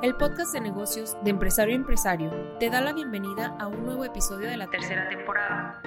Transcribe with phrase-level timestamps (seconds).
[0.00, 4.04] El podcast de negocios de Empresario a Empresario te da la bienvenida a un nuevo
[4.04, 5.82] episodio de la tercera temporada.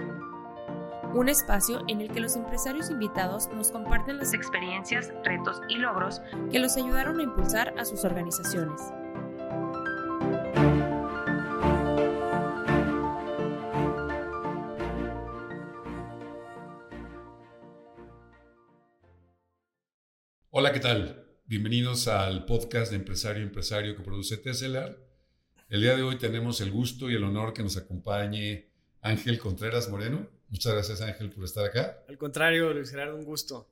[1.14, 6.22] Un espacio en el que los empresarios invitados nos comparten las experiencias, retos y logros
[6.52, 8.82] que los ayudaron a impulsar a sus organizaciones.
[20.50, 21.21] Hola, ¿qué tal?
[21.52, 24.96] Bienvenidos al podcast de Empresario Empresario que produce Tesla.
[25.68, 28.70] El día de hoy tenemos el gusto y el honor que nos acompañe
[29.02, 30.30] Ángel Contreras Moreno.
[30.48, 32.06] Muchas gracias Ángel por estar acá.
[32.08, 33.70] Al contrario, Luis Gerardo, un gusto.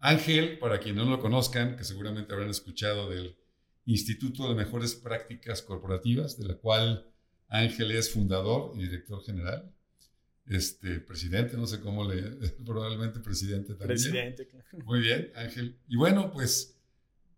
[0.00, 3.36] Ángel, para quienes no lo conozcan, que seguramente habrán escuchado del
[3.84, 7.08] Instituto de Mejores Prácticas Corporativas, de la cual
[7.46, 9.72] Ángel es fundador y director general.
[10.44, 12.22] Este, presidente, no sé cómo le,
[12.66, 13.88] probablemente presidente también.
[13.90, 14.66] Presidente, claro.
[14.84, 15.78] Muy bien, Ángel.
[15.86, 16.75] Y bueno, pues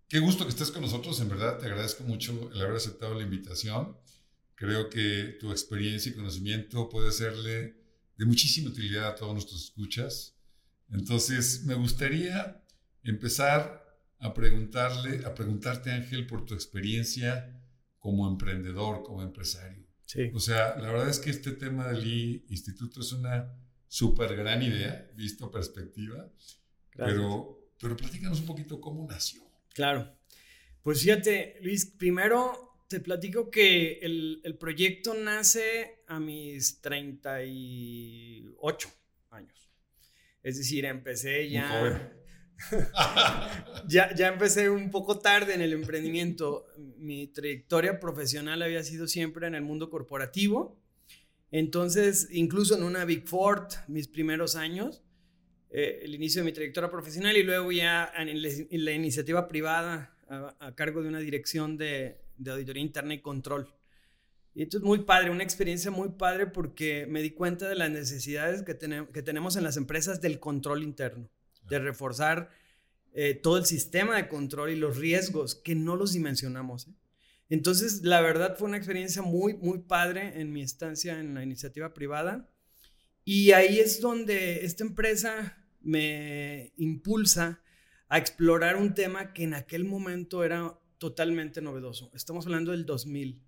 [0.08, 3.24] Qué gusto que estés con nosotros, en verdad te agradezco mucho el haber aceptado la
[3.24, 3.94] invitación.
[4.54, 7.76] Creo que tu experiencia y conocimiento puede serle
[8.16, 10.34] de muchísima utilidad a todos nuestros escuchas.
[10.90, 12.64] Entonces, me gustaría
[13.02, 13.84] empezar
[14.18, 17.62] a preguntarle, a preguntarte, Ángel, por tu experiencia
[17.98, 19.84] como emprendedor, como empresario.
[20.06, 20.30] Sí.
[20.32, 23.54] O sea, la verdad es que este tema del instituto es una
[23.86, 26.32] súper gran idea, visto perspectiva,
[26.96, 29.47] pero, pero platícanos un poquito cómo nació.
[29.78, 30.10] Claro.
[30.82, 38.88] Pues fíjate, Luis, primero te platico que el, proyecto nace a mis 38
[39.30, 39.70] años.
[40.42, 42.12] Es decir, empecé ya...
[43.86, 46.66] ya, ya empecé un poco tarde en el emprendimiento.
[46.96, 50.82] Mi trayectoria profesional había sido siempre en el mundo corporativo.
[51.52, 55.04] Entonces, incluso en una Big Four, mis primeros años,
[55.70, 60.74] eh, el inicio de mi trayectoria profesional y luego ya en, la iniciativa privada a,
[60.74, 63.74] cargo de una dirección de, auditoría interna y control.
[64.54, 67.90] Y esto es muy padre, una experiencia muy padre porque me di cuenta de las
[67.90, 68.76] necesidades que,
[69.12, 71.28] que tenemos en las empresas del control interno,
[71.68, 72.50] de reforzar
[73.12, 76.88] eh, todo el sistema de control y los riesgos que no los dimensionamos.
[76.88, 76.92] ¿eh?
[77.48, 81.94] Entonces, la verdad fue una experiencia muy, muy padre en mi estancia en la iniciativa
[81.94, 82.48] privada.
[83.24, 87.62] Y ahí es donde esta empresa me impulsa
[88.08, 92.10] a explorar un tema que en aquel momento era totalmente novedoso.
[92.14, 93.42] Estamos hablando del 2000,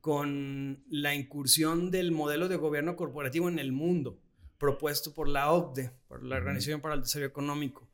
[0.00, 4.20] con la incursión del modelo de gobierno corporativo en el mundo,
[4.58, 7.88] propuesto por la OCDE, por la Organización para el Desarrollo Económico.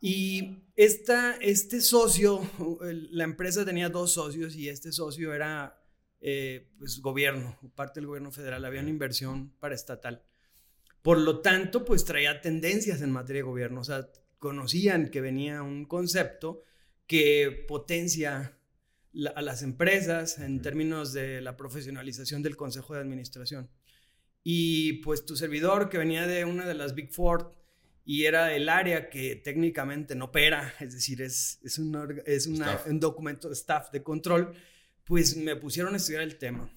[0.00, 2.40] Y esta, este socio,
[2.80, 5.80] la empresa tenía dos socios y este socio era
[6.20, 10.24] eh, pues, gobierno, parte del gobierno federal, había una inversión para estatal.
[11.02, 14.08] Por lo tanto, pues traía tendencias en materia de gobierno, o sea,
[14.38, 16.62] conocían que venía un concepto
[17.06, 18.58] que potencia
[19.34, 23.70] a las empresas en términos de la profesionalización del Consejo de Administración.
[24.42, 27.54] Y pues tu servidor, que venía de una de las Big Four
[28.04, 33.00] y era el área que técnicamente no opera, es decir, es, es, un, es un
[33.00, 34.54] documento de staff de control,
[35.04, 36.72] pues me pusieron a estudiar el tema.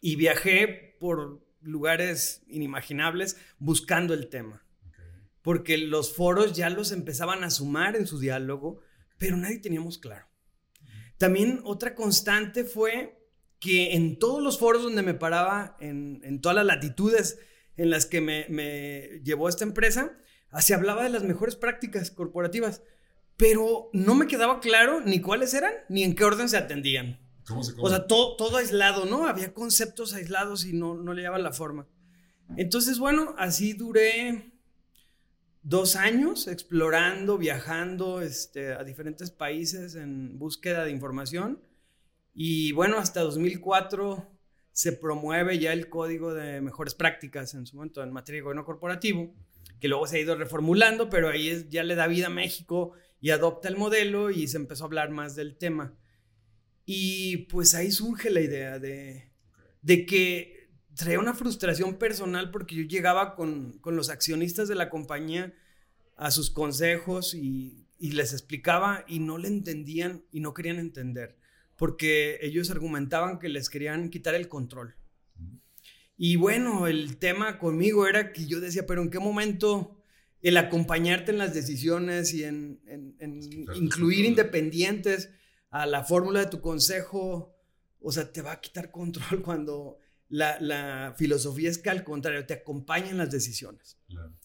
[0.00, 4.64] Y viajé por lugares inimaginables buscando el tema.
[5.42, 8.80] Porque los foros ya los empezaban a sumar en su diálogo,
[9.18, 10.26] pero nadie teníamos claro.
[11.18, 13.18] También otra constante fue
[13.58, 17.38] que en todos los foros donde me paraba, en, todas las latitudes
[17.76, 20.18] en las que me, me llevó esta empresa,
[20.60, 22.82] se hablaba de las mejores prácticas corporativas,
[23.36, 27.20] pero no me quedaba claro ni cuáles eran ni en qué orden se atendían.
[27.50, 29.26] O sea, todo, todo aislado, ¿no?
[29.26, 31.86] Había conceptos aislados y no, no le daban la forma.
[32.56, 34.52] Entonces, bueno, así duré
[35.62, 41.60] dos años explorando, viajando este, a diferentes países en búsqueda de información.
[42.34, 44.28] Y bueno, hasta 2004
[44.72, 48.64] se promueve ya el código de mejores prácticas en su momento en materia de gobierno
[48.64, 49.34] corporativo,
[49.80, 53.30] que luego se ha ido reformulando, pero ahí ya le da vida a México y
[53.30, 55.94] adopta el modelo y se empezó a hablar más del tema.
[56.94, 59.32] Y pues ahí surge la idea de,
[59.80, 64.90] de que traía una frustración personal porque yo llegaba con, con, los accionistas de la
[64.90, 65.54] compañía
[66.16, 71.38] a sus consejos y, y les explicaba y no le entendían y no querían entender
[71.76, 74.94] porque ellos argumentaban que les querían quitar el control.
[76.18, 80.04] Y bueno, el tema conmigo era que yo decía, pero ¿en qué momento
[80.42, 83.40] el acompañarte en las decisiones y en, en, en
[83.76, 85.30] incluir independientes
[85.72, 87.56] a la fórmula de tu consejo,
[88.00, 89.98] o sea, te va a quitar control cuando
[90.28, 93.98] la, filosofía es que al contrario, te acompaña en las decisiones.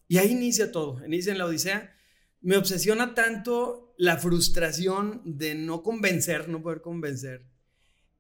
[0.08, 1.94] Y ahí inicia todo, inicia en la Odisea.
[2.42, 7.46] me obsesiona tanto la frustración de no convencer, no poder convencer,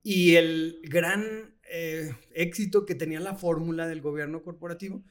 [0.03, 5.03] y el gran eh, éxito que tenía la fórmula del gobierno corporativo,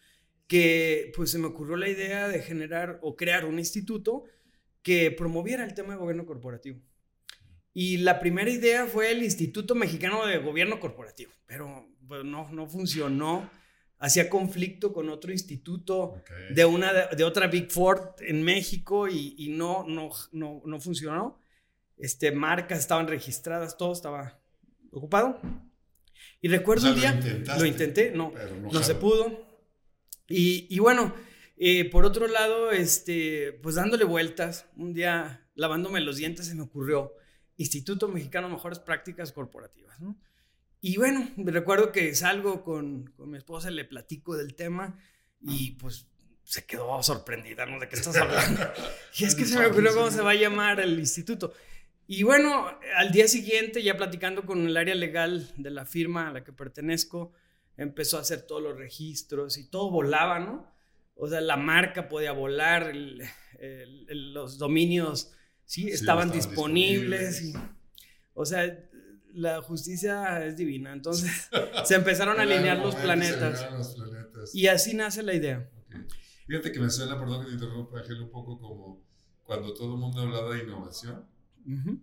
[0.47, 4.25] que pues se me ocurrió la idea de generar o crear un instituto
[4.83, 6.81] que promoviera el tema de gobierno corporativo.
[7.79, 12.67] Y la primera idea fue el Instituto Mexicano de Gobierno Corporativo, pero pues, no, no
[12.67, 13.51] funcionó.
[13.99, 16.23] Hacía conflicto con otro instituto
[16.55, 21.39] de, una, de, otra Big Four en México y, y, no, no, no, no funcionó.
[21.99, 24.41] Este, marcas estaban registradas, todo estaba
[24.91, 25.39] ocupado.
[26.41, 27.21] Y recuerdo un día,
[27.59, 28.33] lo, intenté, no,
[28.73, 29.47] no, se pudo.
[30.29, 31.15] Y, y bueno,
[31.59, 36.63] eh, por otro lado, este, pues dándole vueltas, un día lavándome los dientes se me
[36.63, 37.13] ocurrió
[37.57, 40.17] Instituto Mexicano de Mejores Prácticas Corporativas, ¿no?
[40.81, 44.99] Y bueno, recuerdo que salgo con, con, mi esposa, le platico del tema
[45.41, 46.07] y pues
[46.45, 47.81] se quedó sorprendida, ¿no?
[47.81, 48.61] ¿De qué estás hablando?
[49.19, 51.53] y es que se me ocurrió cómo se va a llamar el instituto.
[52.07, 56.33] Y bueno, al día siguiente, ya platicando con el área legal de la firma a
[56.33, 57.33] la que pertenezco,
[57.77, 60.73] empezó a hacer todos los registros y todo volaba, ¿no?
[61.17, 62.93] O sea, la marca podía volar,
[64.09, 65.33] los dominios
[65.67, 67.53] sí, estaban, disponibles.
[68.35, 68.89] o sea,
[69.35, 70.93] la justicia es divina.
[70.93, 71.51] Entonces,
[71.85, 73.67] se empezaron a alinear los planetas.
[74.55, 75.71] Y así nace la idea.
[76.47, 79.05] Fíjate que me suena, perdón que te interrumpa, Ángel, un poco como
[79.43, 81.25] cuando todo el mundo hablaba de innovación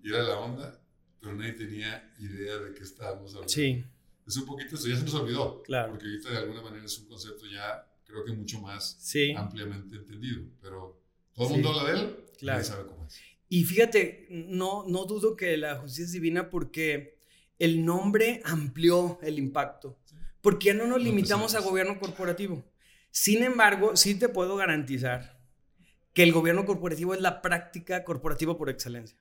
[0.04, 0.82] y era la onda,
[1.22, 3.50] pero nadie tenía idea de qué estábamos hablando.
[3.50, 3.84] Sí.
[4.28, 5.62] Es un poquito eso, ya se nos olvidó.
[5.64, 5.92] Claro.
[5.92, 9.00] Porque ahorita de alguna manera es un concepto ya creo que mucho más
[9.38, 11.02] ampliamente entendido, pero
[11.34, 12.62] todo el mundo habla de él claro.
[12.62, 13.20] y sabe cómo es.
[13.54, 17.20] Y fíjate, no, no dudo que la justicia es divina porque
[17.60, 20.00] el nombre amplió el impacto,
[20.42, 22.66] porque ya no nos limitamos a gobierno corporativo.
[23.12, 25.40] Sin embargo, sí te puedo garantizar
[26.14, 29.20] que el gobierno corporativo es la práctica corporativa por excelencia,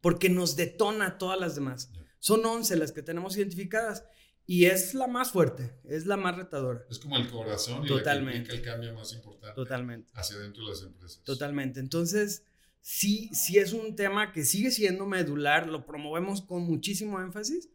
[0.00, 1.90] porque nos detona todas las demás.
[2.20, 4.04] Son 11 las que tenemos identificadas
[4.46, 6.84] y es la más fuerte, es la más retadora.
[6.88, 8.38] Es como el corazón y Totalmente.
[8.38, 10.12] la que el cambio más importante Totalmente.
[10.14, 11.24] hacia dentro de las empresas.
[11.24, 11.80] Totalmente.
[11.80, 12.44] Entonces,
[12.84, 17.70] sí, sí es un tema que sigue siendo medular, lo promovemos con muchísimo énfasis,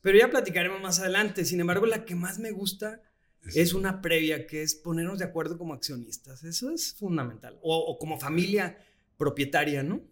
[0.00, 1.44] pero ya platicaremos más adelante.
[1.44, 3.02] Sin embargo, la que más me gusta
[3.54, 6.44] es, una previa, que es ponernos de acuerdo como accionistas.
[6.44, 7.58] Eso es fundamental.
[7.60, 8.78] O, o como familia
[9.18, 10.02] propietaria, ¿no?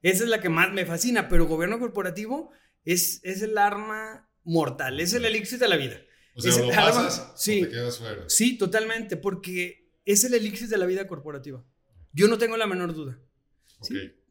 [0.00, 2.50] Esa es la que más me fascina, pero gobierno corporativo
[2.86, 6.00] es, es el arma mortal, es el elixir de la vida.
[6.34, 8.24] O sea, lo pasas sí, te quedas fuera.
[8.28, 11.62] Sí, totalmente, porque es el elixir de la vida corporativa.
[12.12, 13.18] Yo no tengo la menor duda.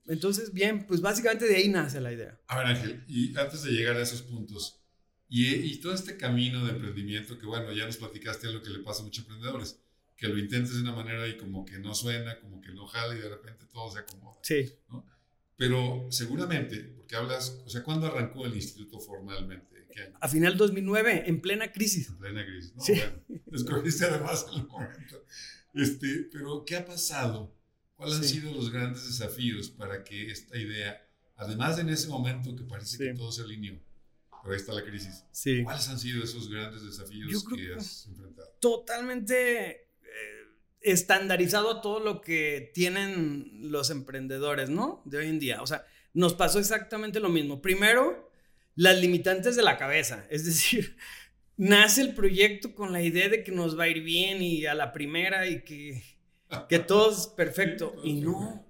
[0.06, 2.40] Entonces, bien, pues básicamente de ahí nace la idea.
[2.48, 4.80] A ver, Ángel, y antes de llegar a esos puntos,
[5.30, 8.80] y, y, todo este camino de emprendimiento, que bueno, ya nos platicaste lo que le
[8.80, 9.80] pasa a muchos emprendedores,
[10.16, 13.16] que lo intentes de una manera y como que no suena, como que no jala
[13.16, 14.40] y de repente todo se acomoda.
[14.44, 14.72] Sí.
[15.58, 19.74] Pero seguramente, porque hablas, o sea, ¿cuándo arrancó el instituto formalmente?
[20.20, 22.10] A final 2009, en plena crisis.
[22.10, 22.84] En plena crisis, ¿no?
[22.84, 22.94] Sí.
[22.94, 25.26] Bueno, escogiste además el momento.
[25.74, 27.56] Este, pero, ¿qué ha pasado?
[28.04, 31.02] ¿Cuáles han sido los grandes desafíos para que esta idea,
[31.36, 33.80] además de en ese momento que parece que todo se alineó,
[34.44, 35.64] pero ahí está la crisis, sí.
[35.64, 38.50] ¿cuáles han sido esos grandes desafíos que has enfrentado?
[38.60, 40.44] Totalmente eh,
[40.82, 45.02] estandarizado a todo lo que tienen los emprendedores, ¿no?
[45.06, 45.62] De hoy en día.
[45.62, 47.62] O sea, nos pasó exactamente lo mismo.
[47.62, 48.32] Primero,
[48.76, 50.26] las limitantes de la cabeza.
[50.30, 50.98] Es decir,
[51.56, 54.74] nace el proyecto con la idea de que nos va a ir bien y a
[54.74, 56.04] la primera y que,
[56.70, 57.96] que todo es perfecto.
[58.04, 58.66] Y no,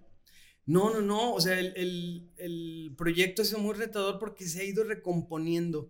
[0.66, 1.34] no, no, no.
[1.34, 5.90] O sea, el, el, proyecto ha sido muy retador porque se ha ido recomponiendo.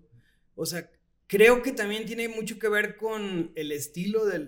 [0.56, 0.90] O sea,
[1.28, 4.40] creo que también tiene mucho que ver con el estilo de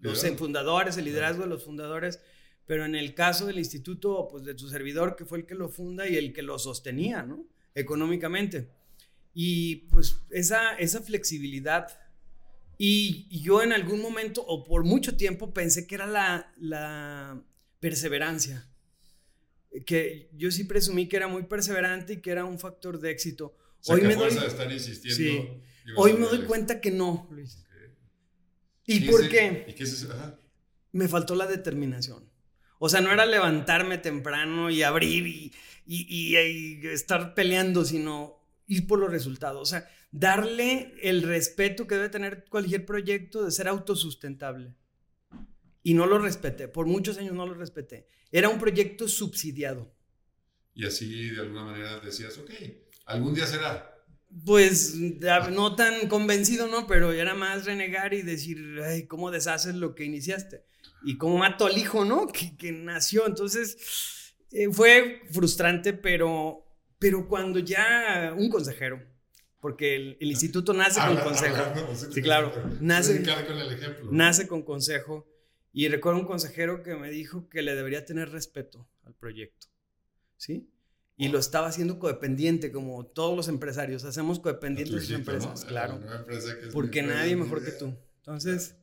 [0.00, 2.20] los fundadores, el liderazgo de los fundadores.
[2.66, 5.68] Pero en el caso del instituto, pues de su servidor, que fue el que lo
[5.68, 7.44] funda y el que lo sostenía, ¿no?
[7.74, 8.70] Económicamente.
[9.34, 11.88] Y pues esa, esa flexibilidad.
[12.84, 17.40] Y, yo en algún momento o por mucho tiempo pensé que era la, la
[17.78, 18.68] perseverancia.
[19.86, 23.54] Que yo sí presumí que era muy perseverante y que era un factor de éxito.
[23.86, 24.36] hoy me doy,
[25.96, 27.64] hoy me doy cuenta que no, Luis.
[28.84, 29.64] ¿Y por qué?
[29.68, 30.08] ¿Y qué es eso?
[30.90, 32.28] Me faltó la determinación.
[32.80, 35.52] O sea, no era levantarme temprano y abrir y,
[35.86, 39.62] y, y estar peleando, sino ir por los resultados.
[39.62, 44.74] O sea, darle el respeto que debe tener cualquier proyecto de ser autosustentable.
[45.82, 48.06] Y no lo respeté, por muchos años no lo respeté.
[48.30, 49.92] Era un proyecto subsidiado.
[50.74, 52.50] Y así de alguna manera decías, ok,
[53.06, 53.88] algún día será.
[54.46, 56.86] Pues no tan convencido, ¿no?
[56.86, 60.64] Pero era más renegar y decir, ay, ¿cómo deshaces lo que iniciaste?
[61.04, 62.26] y cómo mato al hijo, ¿no?
[62.28, 63.26] Que, que nació.
[63.26, 66.64] Entonces, eh, fue frustrante, pero,
[66.98, 69.02] pero cuando ya un consejero,
[69.62, 71.62] porque el, instituto nace con consejo.
[72.10, 72.52] sí, claro.
[72.80, 74.08] Nace, con el ejemplo.
[74.10, 75.28] nace con consejo.
[75.72, 79.68] Y recuerdo un consejero que me dijo que le debería tener respeto al proyecto.
[80.36, 80.68] ¿Sí?
[81.16, 84.02] Y lo estaba haciendo codependiente, como todos los empresarios.
[84.02, 86.00] Hacemos codependientes de empresas, claro.
[86.72, 87.96] porque nadie mejor que tú.
[88.16, 88.74] Entonces,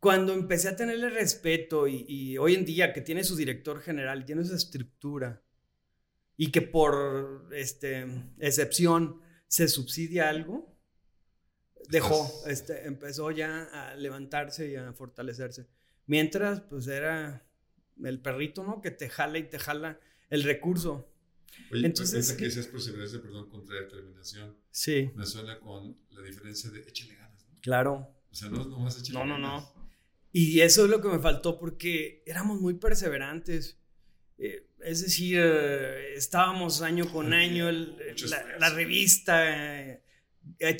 [0.00, 4.42] cuando empecé a tenerle respeto y, hoy en día que tiene su director general, tiene
[4.46, 5.42] su estructura
[6.38, 8.06] y que por este,
[8.38, 9.20] excepción
[9.52, 10.74] se subsidia algo,
[11.90, 15.68] dejó, este, empezó ya a levantarse y a fortalecerse.
[16.06, 17.46] Mientras, pues era
[18.02, 18.80] el perrito, ¿no?
[18.80, 21.06] Que te jala y te jala el recurso.
[21.70, 24.56] Oye, Entonces, que dices perseverancia, perdón, contra determinación.
[24.70, 25.10] Sí.
[25.14, 27.60] Me suena con la diferencia de échale ganas, ¿no?
[27.60, 28.08] Claro.
[28.30, 29.74] O sea, no es nomás échale no, No, no,
[30.32, 33.78] Y eso es lo que me faltó porque éramos muy perseverantes.
[34.38, 40.02] Eh, es decir, eh, estábamos año con año, la, revista, eh,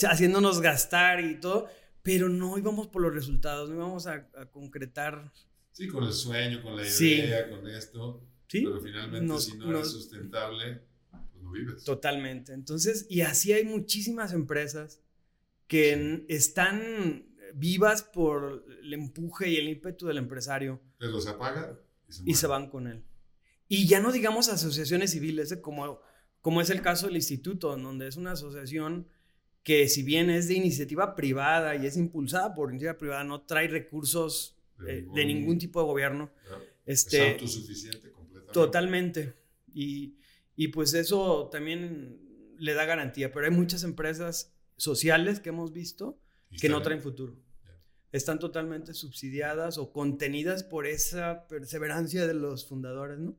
[0.09, 1.69] haciéndonos gastar y todo,
[2.03, 5.33] pero no íbamos por los resultados, no íbamos a, concretar.
[5.73, 8.27] Sí, con el sueño, con la idea, con esto.
[8.51, 11.85] Pero finalmente, si no es sustentable, pues no vives.
[11.85, 12.53] Totalmente.
[12.53, 15.01] Entonces, y así hay muchísimas empresas
[15.67, 20.81] que están vivas por el empuje y el ímpetu del empresario.
[20.99, 21.79] Pero se apaga
[22.25, 23.03] y se, van con él.
[23.73, 25.63] Y ya no digamos asociaciones civiles, ¿eh?
[25.63, 25.99] como,
[26.43, 29.09] como es el caso del instituto, donde es una asociación
[29.63, 33.69] que si bien es de iniciativa privada y es impulsada por iniciativa privada, no trae
[33.69, 36.31] recursos de, eh, ningún, tipo de gobierno.
[36.85, 38.13] Este, es autosuficiente
[38.53, 39.37] Totalmente.
[39.73, 40.19] Y,
[40.55, 46.21] y pues eso también le da garantía, pero hay muchas empresas sociales que hemos visto
[46.61, 47.42] que no traen futuro.
[48.13, 53.37] Están totalmente subsidiadas o contenidas por esa perseverancia de los fundadores, ¿no?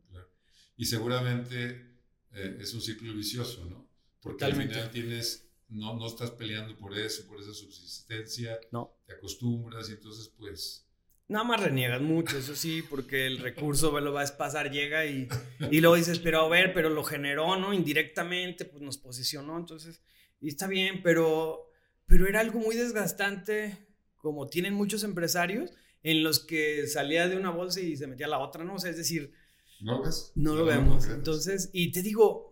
[0.75, 1.99] Y seguramente
[2.31, 3.87] eh, es un ciclo vicioso, ¿no?
[4.21, 8.97] Porque al final tienes, no, no estás peleando por eso, por esa subsistencia, no.
[9.05, 10.83] te acostumbras y entonces pues
[11.27, 15.29] Nada más reniegan mucho, eso sí, porque el recurso lo vas a pasar, llega y,
[15.71, 17.73] y luego dices, pero a ver, pero lo generó, ¿no?
[17.73, 20.01] Indirectamente, pues nos posicionó, entonces,
[20.41, 21.71] y está bien, pero,
[22.05, 23.87] pero era algo muy desgastante,
[24.23, 28.29] como tienen muchos empresarios, en los que salía de una bolsa y se metía a
[28.29, 28.75] la otra, ¿no?
[28.75, 29.33] O sea, es decir,
[29.81, 30.31] ¿no lo ves?
[30.35, 31.07] No lo vemos.
[31.09, 32.49] entonces, y te digo,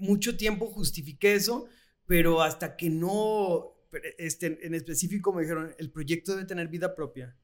[0.00, 1.68] mucho tiempo justifiqué eso,
[2.04, 3.76] pero hasta que no,
[4.18, 7.36] este, en específico me dijeron, el proyecto debe tener vida propia.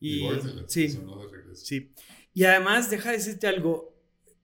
[0.00, 0.28] Y,
[0.66, 0.98] sí,
[1.54, 1.92] sí.
[2.34, 3.96] Y además, deja de decirte algo,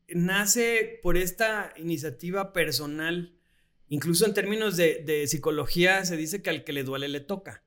[0.08, 3.34] nace por esta iniciativa personal,
[3.88, 7.64] incluso en términos de, psicología se dice que al que le duele le toca.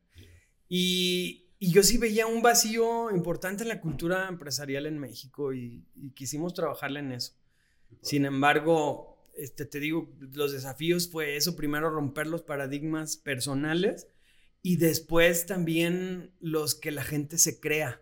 [0.68, 6.54] Y, yo sí veía un vacío importante en la cultura empresarial en México y, quisimos
[6.54, 7.34] trabajarle en eso.
[8.02, 14.08] Sin embargo, este, te digo, los desafíos fue eso, primero romper los paradigmas personales
[14.62, 18.02] y después también los que la gente se crea,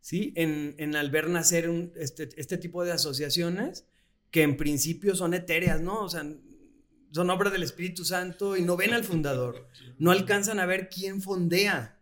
[0.00, 0.32] ¿sí?
[0.36, 3.86] En, en al ver nacer este, este, tipo de asociaciones
[4.30, 6.02] que en principio son etéreas, ¿no?
[6.02, 6.24] O sea,
[7.12, 11.22] son obra del Espíritu Santo y no ven al fundador, no alcanzan a ver quién
[11.22, 12.00] fondea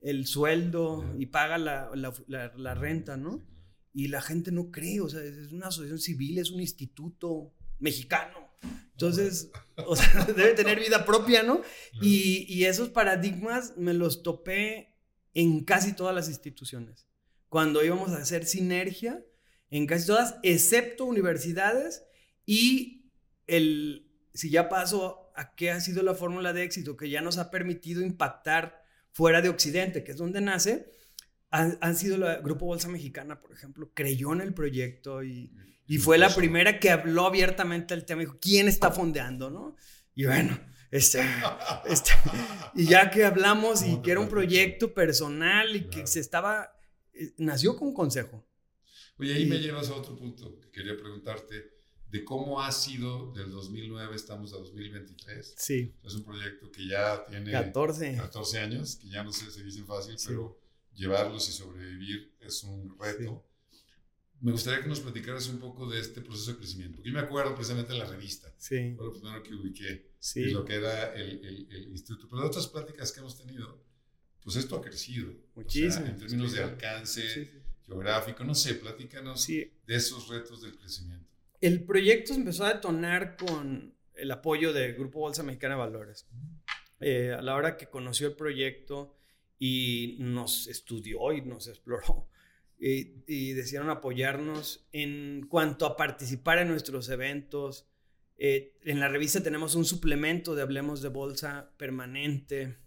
[0.00, 3.46] el sueldo y paga la, la, la renta, ¿no?
[3.92, 8.50] Y la gente no cree, o sea, es una asociación civil, es un instituto mexicano.
[8.92, 9.50] Entonces,
[9.86, 11.62] o sea, debe tener vida propia, ¿no?
[12.00, 14.94] Y, y, esos paradigmas me los topé
[15.34, 17.06] en casi todas las instituciones.
[17.48, 19.24] Cuando íbamos a hacer sinergia,
[19.70, 22.04] en casi todas, excepto universidades
[22.44, 23.10] y
[23.46, 27.38] el, si ya paso a qué ha sido la fórmula de éxito que ya nos
[27.38, 28.82] ha permitido impactar
[29.12, 30.90] fuera de Occidente, que es donde nace,
[31.50, 35.50] han, han sido el Grupo Bolsa Mexicana, por ejemplo, creyó en el proyecto y
[35.90, 38.20] y fue la primera que habló abiertamente del tema.
[38.20, 39.50] Dijo, ¿quién está fondeando?
[39.50, 39.74] ¿no?
[40.14, 40.56] Y bueno,
[40.88, 41.20] este,
[41.84, 42.12] este,
[42.76, 46.72] y ya que hablamos y que era un proyecto personal y que se estaba,
[47.12, 48.46] eh, nació con un consejo.
[49.18, 51.79] Oye, ahí me llevas a otro punto que quería preguntarte
[52.10, 55.54] de cómo ha sido del 2009, estamos a 2023.
[55.56, 55.94] Sí.
[56.02, 59.86] Es un proyecto que ya tiene 14, 14 años, que ya no sé, se dicen
[59.86, 60.60] fácil, pero
[60.92, 63.46] llevarlos y sobrevivir es un reto.
[64.40, 67.00] Me gustaría que nos platicaras un poco de este proceso de crecimiento.
[67.02, 68.52] Yo me acuerdo precisamente de la revista.
[68.56, 68.94] Sí.
[68.96, 70.12] Fue lo primero que ubiqué.
[70.18, 70.40] Sí.
[70.40, 72.26] Y lo que era el, el, instituto.
[72.28, 73.84] Pero de otras pláticas que hemos tenido,
[74.42, 75.30] pues esto ha crecido.
[75.54, 76.06] Muchísimo.
[76.06, 77.50] en términos de alcance
[77.86, 81.19] geográfico, no sé, platícanos de esos retos del crecimiento.
[81.60, 86.26] El proyecto empezó a detonar con el apoyo del Grupo Bolsa Mexicana de Valores.
[87.00, 89.14] Eh, a la hora que conoció el proyecto
[89.58, 92.28] y nos estudió y nos exploró.
[92.82, 97.86] Y, y decidieron apoyarnos en cuanto a participar en nuestros eventos.
[98.38, 102.78] Eh, en la revista tenemos un suplemento de Hablemos de Bolsa permanente.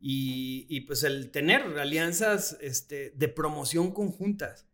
[0.00, 4.66] Y, y, pues el tener alianzas este, de promoción conjuntas.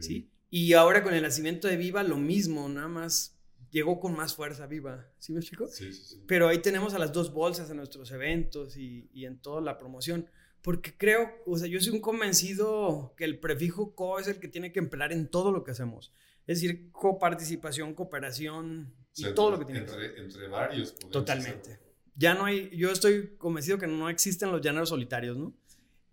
[0.00, 0.30] ¿sí?
[0.50, 3.38] Y ahora con el nacimiento de Viva, lo mismo, nada más
[3.70, 5.06] llegó con más fuerza Viva.
[5.18, 5.66] ¿Sí me explico?
[5.68, 6.24] Sí, sí, sí.
[6.26, 9.76] Pero ahí tenemos a las dos bolsas en nuestros eventos y, y en toda la
[9.78, 10.26] promoción.
[10.62, 14.48] Porque creo, o sea, yo soy un convencido que el prefijo co es el que
[14.48, 16.12] tiene que emplear en todo lo que hacemos.
[16.46, 20.94] Es decir, coparticipación, cooperación y todo lo que tiene entre, entre varios.
[21.10, 21.74] Totalmente.
[21.74, 21.88] Hacer.
[22.16, 25.54] Ya no hay, yo estoy convencido que no existen los llaneros solitarios, ¿no?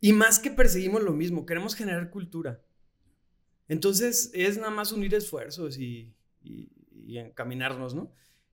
[0.01, 2.61] Y más que perseguimos lo mismo, queremos generar cultura.
[3.67, 8.11] Entonces es nada más unir esfuerzos y, y, y encaminarnos, ¿no?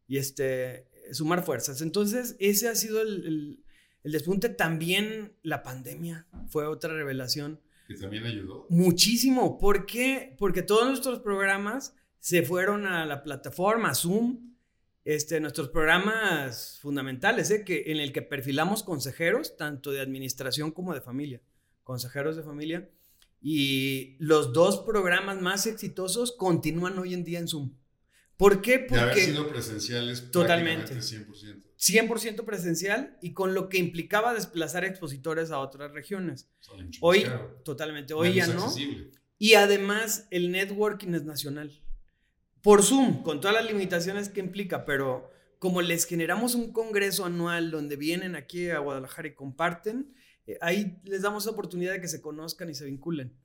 [0.09, 1.81] Y este, sumar fuerzas.
[1.83, 3.63] Entonces ese ha sido el, el
[4.05, 7.61] el despunte también la pandemia fue otra revelación.
[7.87, 8.67] Que también ayudó.
[8.69, 9.59] Muchísimo.
[9.59, 10.35] ¿Por qué?
[10.39, 14.55] Porque todos nuestros programas se fueron a la plataforma Zoom.
[15.05, 17.65] Este, nuestros programas fundamentales, ¿eh?
[17.65, 21.41] que, en el que perfilamos consejeros, tanto de administración como de familia,
[21.83, 22.89] consejeros de familia.
[23.43, 27.73] Y los dos programas más exitosos continúan hoy en día en Zoom.
[28.37, 28.79] ¿Por qué?
[28.79, 28.95] Porque...
[28.95, 30.95] De haber sido presenciales totalmente.
[30.95, 31.63] 100%.
[31.79, 36.49] 100% presencial y con lo que implicaba desplazar expositores a otras regiones.
[37.01, 37.61] Hoy, claro.
[37.65, 38.65] totalmente, hoy ya no.
[38.65, 39.11] Accesible.
[39.39, 41.83] Y además el networking es nacional.
[42.63, 47.73] Por Zoom, con todas las limitaciones que implica, pero como les generamos un congreso anual
[47.73, 50.15] donde vienen aquí a Guadalajara y comparten,
[50.47, 53.37] eh, ahí les damos oportunidad de que se conozcan y se vinculen.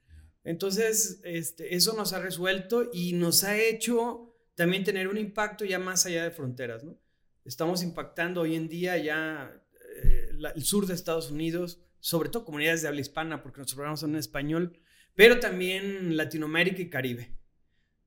[0.44, 5.77] Entonces, este, eso nos ha resuelto y nos ha hecho también tener un impacto ya
[5.77, 6.84] más allá de fronteras.
[7.44, 9.62] Estamos impactando hoy en día ya
[10.04, 14.00] eh, el sur de Estados Unidos, sobre todo comunidades de habla hispana, porque nuestros programas
[14.00, 14.80] son en español,
[15.16, 17.36] pero también Latinoamérica y Caribe.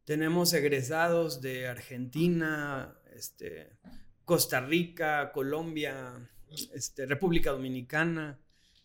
[0.05, 3.77] Tenemos egresados de Argentina, este,
[4.25, 6.31] Costa Rica, Colombia,
[6.73, 8.41] este, República Dominicana.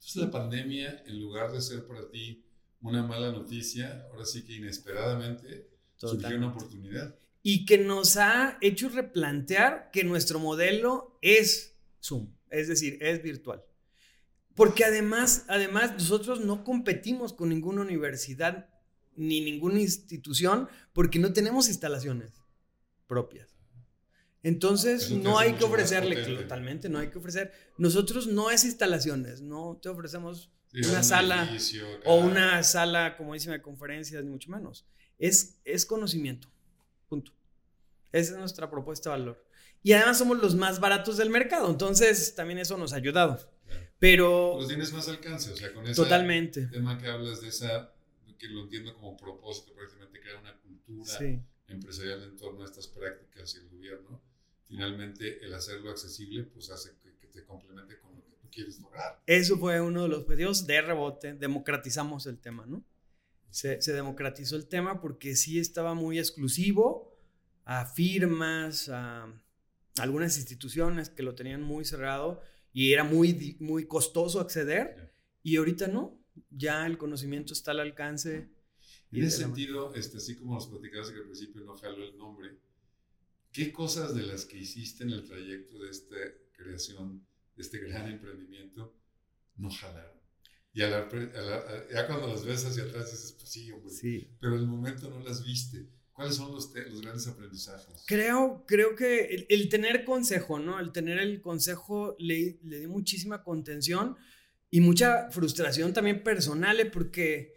[0.08, 2.46] Entonces la pandemia, en lugar de ser para ti
[2.82, 6.20] una mala noticia, ahora sí que inesperadamente Total.
[6.20, 12.68] surgió una oportunidad y que nos ha hecho replantear que nuestro modelo es Zoom, es
[12.68, 13.64] decir, es virtual.
[14.54, 18.70] Porque además, además nosotros no competimos con ninguna universidad
[19.16, 22.44] ni ninguna institución porque no tenemos instalaciones
[23.08, 23.55] propias.
[24.46, 27.52] Entonces no hay que ofrecerle, totalmente, no hay que ofrecer.
[27.80, 33.18] Nosotros no es instalaciones, no te ofrecemos sí, una un sala edificio, o una sala
[33.18, 34.86] como dice de conferencias, ni mucho menos.
[35.18, 36.48] Es, es conocimiento.
[37.10, 37.32] Punto.
[38.12, 39.44] Esa es nuestra propuesta de valor.
[39.82, 43.52] Y además somos los más baratos del mercado, entonces también eso nos ha ayudado.
[43.66, 43.88] Claro.
[43.98, 44.54] Pero...
[44.58, 46.68] Pues tienes más alcance, o sea, con ese Totalmente.
[46.68, 47.96] tema que hablas de esa,
[48.38, 51.42] que lo entiendo como propósito, prácticamente crear una cultura sí.
[51.68, 54.22] empresarial en torno a estas prácticas y el gobierno,
[54.68, 58.80] finalmente el hacerlo accesible, pues hace que, que te complemente con lo que tú quieres
[58.80, 59.22] lograr.
[59.26, 62.84] Eso fue uno de los pedidos de rebote, democratizamos el tema, ¿no?
[63.50, 67.16] Se, se democratizó el tema porque sí estaba muy exclusivo,
[67.64, 69.28] a firmas, a
[69.98, 72.42] algunas instituciones que lo tenían muy cerrado
[72.74, 75.14] y era muy, muy costoso acceder.
[75.42, 78.50] Y ahorita no, ya el conocimiento está al alcance.
[79.12, 82.58] En ese sentido, este, así como nos platicabas que al principio no jalo el nombre,
[83.56, 86.16] ¿qué cosas de las que hiciste en el trayecto de esta
[86.52, 88.94] creación, de este gran emprendimiento,
[89.56, 90.20] no jalaron?
[90.74, 93.94] Y a la, a la, ya cuando las ves hacia atrás dices, pues sí, hombre,
[93.94, 94.30] sí.
[94.42, 95.88] pero en el momento no las viste.
[96.12, 98.04] ¿Cuáles son los, los, grandes aprendizajes?
[98.08, 100.80] Creo, creo que el, el, tener consejo, ¿no?
[100.80, 104.18] El tener el consejo le, le dio muchísima contención
[104.70, 106.86] y mucha frustración también personal, ¿eh?
[106.86, 107.54] porque,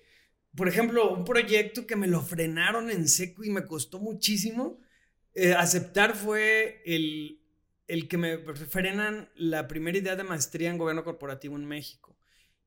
[0.54, 4.80] por ejemplo, un proyecto que me lo frenaron en seco y me costó muchísimo
[5.34, 7.40] eh, aceptar fue el,
[7.86, 12.16] el que me frenan la primera idea de maestría en gobierno corporativo en México.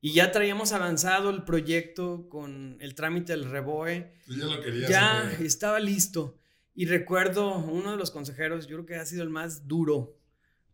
[0.00, 4.12] Y ya traíamos avanzado el proyecto con el trámite del REBOE.
[4.26, 4.90] Tú ya lo querías.
[4.90, 5.42] Ya saber.
[5.46, 6.40] estaba listo.
[6.74, 10.18] Y recuerdo uno de los consejeros, yo creo que ha sido el más duro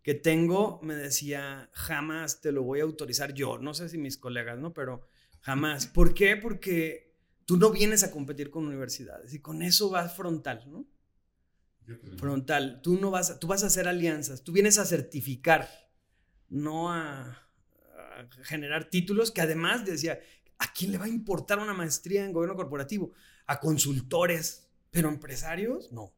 [0.02, 3.58] que tengo, me decía, jamás te lo voy a autorizar yo.
[3.58, 4.72] No sé si mis colegas, ¿no?
[4.72, 5.02] Pero
[5.40, 5.86] jamás.
[5.86, 6.36] ¿Por qué?
[6.36, 10.86] Porque tú no vienes a competir con universidades y con eso vas frontal, ¿no?
[12.16, 12.80] Frontal.
[12.82, 15.68] Tú no vas, a, tú vas a hacer alianzas, tú vienes a certificar,
[16.48, 17.48] no a
[18.42, 20.18] generar títulos que además decía,
[20.58, 23.12] ¿a quién le va a importar una maestría en gobierno corporativo?
[23.46, 26.12] A consultores, pero empresarios, no.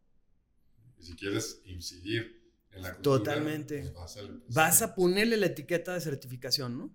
[0.98, 2.40] Y si quieres incidir
[2.72, 3.80] en la cultura, Totalmente.
[3.80, 6.94] Pues vas, a vas, a ponerle la etiqueta de certificación, ¿no?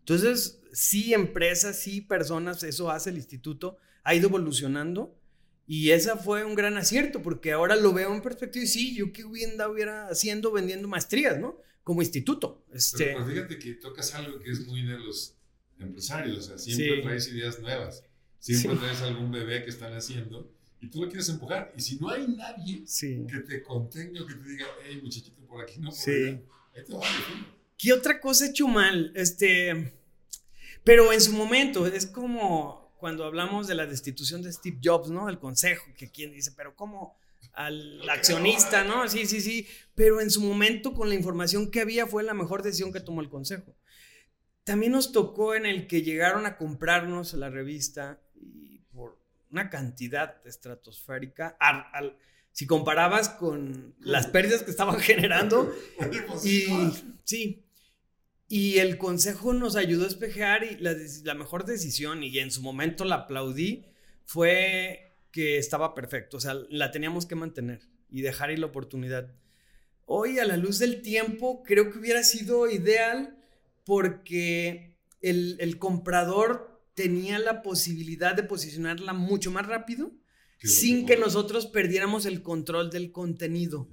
[0.00, 5.18] Entonces, sí, empresas, sí, personas, eso hace el instituto, ha ido evolucionando.
[5.66, 9.12] Y esa fue un gran acierto, porque ahora lo veo en perspectiva y sí, yo
[9.12, 11.58] qué hubiera, hubiera haciendo vendiendo maestrías, ¿no?
[11.82, 12.64] Como instituto.
[12.72, 13.06] Este...
[13.06, 15.36] Pero, fíjate que tocas algo que es muy de los
[15.78, 18.04] empresarios, o sea, siempre traes ideas nuevas,
[18.38, 20.50] siempre traes algún bebé que están haciendo
[20.80, 21.72] y tú lo quieres empujar.
[21.76, 22.84] Y si no hay nadie
[23.26, 26.10] que te contenga o que te diga, hey, muchachito, por aquí no, por sí.
[26.10, 27.00] ahí te va
[27.78, 29.12] ¿Qué otra cosa he hecho mal?
[29.14, 29.92] Este,
[30.84, 35.28] pero en su momento, es como cuando hablamos de la destitución de Steve Jobs, ¿no?
[35.28, 37.18] El consejo, que quien dice, pero ¿cómo?
[37.52, 39.06] Al accionista, ¿no?
[39.08, 39.68] Sí, sí, sí.
[39.94, 43.20] Pero en su momento, con la información que había, fue la mejor decisión que tomó
[43.20, 43.76] el consejo.
[44.64, 50.40] También nos tocó en el que llegaron a comprarnos la revista y por una cantidad
[50.46, 51.58] estratosférica,
[52.52, 55.70] si comparabas con las pérdidas que estaban generando,
[56.42, 56.64] y
[57.24, 57.63] sí,
[58.54, 63.04] y el consejo nos ayudó a espejear y la, mejor decisión, y en su momento
[63.04, 63.84] la aplaudí,
[64.24, 66.36] fue que estaba perfecto.
[66.36, 67.80] O sea, la teníamos que mantener
[68.12, 69.34] y dejar ahí la oportunidad.
[70.04, 73.36] Hoy, a la luz del tiempo, creo que hubiera sido ideal
[73.82, 80.12] porque el, comprador tenía la posibilidad de posicionarla mucho más rápido
[80.62, 83.88] sin que nosotros perdiéramos el control del contenido.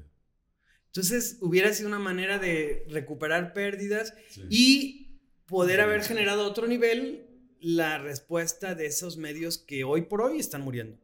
[0.92, 4.14] Entonces, hubiera sido una manera de recuperar pérdidas
[4.50, 7.28] y poder haber generado otro nivel
[7.62, 11.00] la respuesta de esos medios que hoy por hoy están muriendo,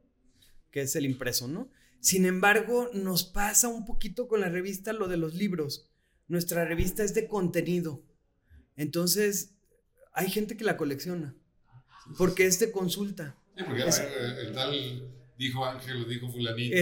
[0.71, 1.69] que es el impreso, ¿no?
[2.01, 5.89] Sin embargo, nos pasa un poquito con la revista lo de los libros.
[6.27, 8.03] Nuestra revista es de contenido.
[8.75, 9.55] Entonces,
[10.11, 11.33] hay gente que la colecciona
[12.17, 13.37] porque es de consulta.
[13.55, 16.75] Sí, porque el tal dijo Ángel, lo dijo fulanito,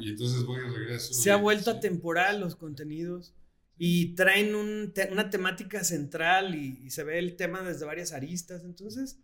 [0.00, 1.12] y entonces voy y regreso.
[1.12, 3.34] Se ha vuelto atemporal los contenidos
[3.76, 9.18] y traen una temática central y, se ve el tema desde varias aristas, entonces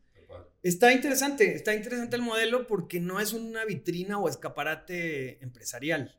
[0.62, 6.18] está interesante, está interesante el modelo porque no es una vitrina o escaparate empresarial,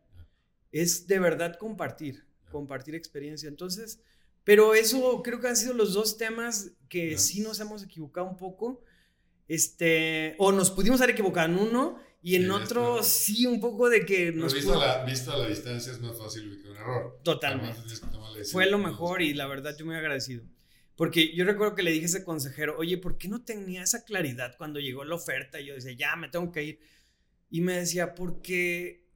[0.71, 4.01] es de verdad compartir, compartir experiencia, entonces...
[4.43, 8.37] Pero eso creo que han sido los dos temas que sí nos hemos equivocado un
[8.37, 8.81] poco.
[9.49, 14.05] Este, o nos pudimos haber equivocado en uno y en otro, sí, un poco de
[14.05, 14.53] que nos.
[14.53, 17.19] Visto, a la, visto a la distancia es más fácil ubicar un error.
[17.23, 17.79] Totalmente.
[18.51, 20.43] Fue lo mejor y la verdad yo muy agradecido.
[20.97, 24.03] Porque yo recuerdo que le dije a ese consejero, oye, ¿por qué no tenía esa
[24.03, 25.61] claridad cuando llegó la oferta?
[25.61, 26.79] Y yo decía, ya, me tengo que ir.
[27.49, 29.07] Y me decía, porque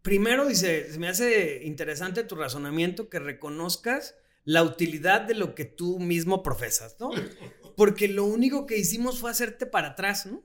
[0.00, 5.66] primero dice, se me hace interesante tu razonamiento que reconozcas la utilidad de lo que
[5.66, 7.10] tú mismo profesas, ¿no?
[7.76, 10.42] Porque lo único que hicimos fue hacerte para atrás, ¿no?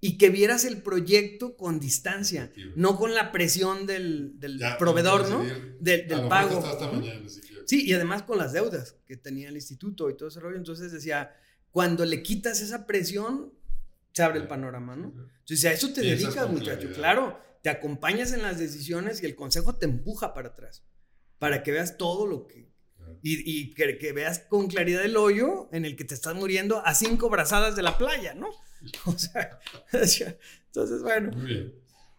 [0.00, 4.36] Y que vieras el proyecto con distancia, no con la presión del,
[4.78, 5.44] proveedor, ¿no?
[5.80, 6.62] Del, pago.
[7.64, 10.56] sí, y además con las deudas que tenía el instituto y todo ese rollo.
[10.56, 11.34] Entonces decía,
[11.70, 13.52] cuando le quitas esa presión,
[14.12, 15.12] se abre el panorama, ¿no?
[15.40, 16.90] Entonces, a eso te dedicas, muchacho.
[16.94, 20.84] Claro, te acompañas en las decisiones y el consejo te empuja para atrás,
[21.38, 22.70] para que veas todo lo que...
[23.22, 26.94] Y, que, que veas con claridad el hoyo en el que te estás muriendo a
[26.94, 28.48] cinco brazadas de la playa, ¿no?
[29.06, 31.32] O sea, entonces, bueno.
[31.32, 31.74] Muy bien.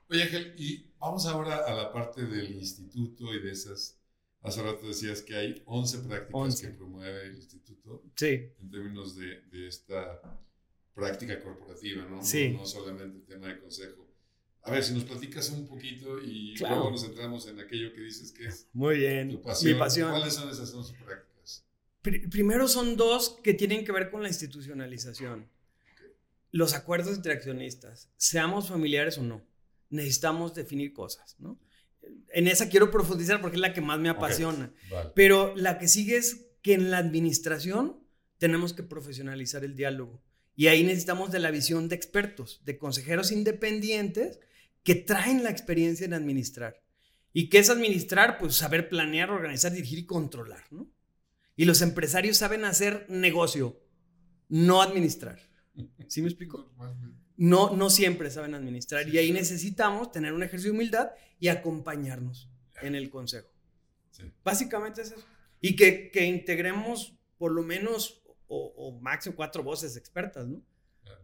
[0.09, 3.99] Oye, Ángel, y vamos ahora a la parte del instituto y de esas.
[4.41, 8.03] Hace rato decías que hay 11 prácticas que promueve el instituto.
[8.15, 8.53] Sí.
[8.61, 10.21] En términos de, de esta
[10.93, 12.23] práctica corporativa, ¿no?
[12.23, 12.49] Sí.
[12.49, 14.06] No, solamente el tema de consejo.
[14.67, 18.31] A ver, si nos platicas un poquito y luego nos centramos en aquello que dices
[18.31, 19.31] que es Muy bien.
[19.31, 19.73] tu pasión.
[19.73, 20.11] Mi pasión.
[20.11, 21.63] ¿Cuáles son esas 11 prácticas?
[22.29, 25.49] primero son dos que tienen que ver con la institucionalización
[26.51, 29.45] los acuerdos entre accionistas, seamos familiares o no,
[29.89, 31.59] necesitamos definir cosas, ¿no?
[32.29, 34.71] En esa quiero profundizar porque es la que más me apasiona.
[35.13, 37.99] Pero la que sigue es que en la administración
[38.37, 40.21] tenemos que profesionalizar el diálogo.
[40.55, 44.39] Y ahí necesitamos de la visión de expertos, de consejeros independientes
[44.87, 46.81] que traen la experiencia en administrar.
[47.33, 48.37] ¿Y qué es administrar?
[48.37, 50.89] Pues saber planear, organizar, dirigir y controlar, ¿no?
[51.57, 53.83] Y los empresarios saben hacer negocio,
[54.47, 55.41] no administrar.
[56.07, 56.73] ¿Sí me explico?
[57.35, 62.49] No, no siempre saben administrar y ahí necesitamos tener un ejercicio de humildad y acompañarnos
[62.81, 63.49] en el consejo.
[64.41, 65.25] Básicamente es eso.
[65.59, 70.61] Y que, que integremos por lo menos o, máximo cuatro voces expertas, ¿no?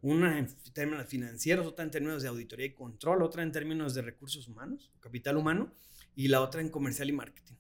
[0.01, 4.01] Una en términos financieros, otra en términos de auditoría y control, otra en términos de
[4.01, 5.73] recursos humanos, capital humano,
[6.15, 7.55] y la otra en comercial y marketing.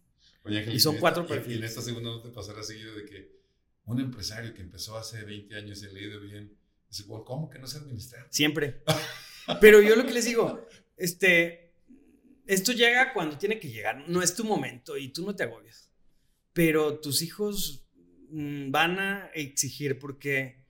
[0.45, 1.55] y son cuatro perfiles.
[1.55, 3.43] Y en esta segunda no te pasará seguido de que
[3.85, 6.57] un empresario que empezó hace 20 años y le ha ido bien,
[6.93, 8.27] Dice, ¿cómo que no se administra?
[8.29, 8.83] Siempre.
[9.59, 11.73] Pero yo lo que les digo, este,
[12.45, 15.89] esto llega cuando tiene que llegar, no es tu momento y tú no te agobias.
[16.53, 17.87] Pero tus hijos
[18.29, 20.62] mm, van a exigir porque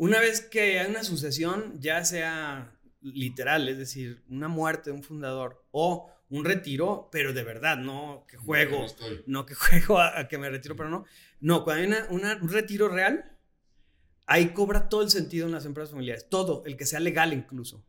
[0.00, 5.02] una vez que hay una sucesión, ya sea literal, es decir, una muerte de un
[5.02, 8.86] fundador o un retiro, pero de verdad, no que juego,
[9.26, 11.04] no, que juego a, que me retiro, pero no.
[11.40, 13.36] No, cuando hay un retiro real,
[14.24, 17.84] ahí cobra todo el sentido en las empresas familiares, todo, el que sea legal incluso,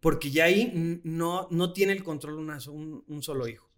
[0.00, 3.70] porque ya ahí no, no tiene el control una, un, solo hijo,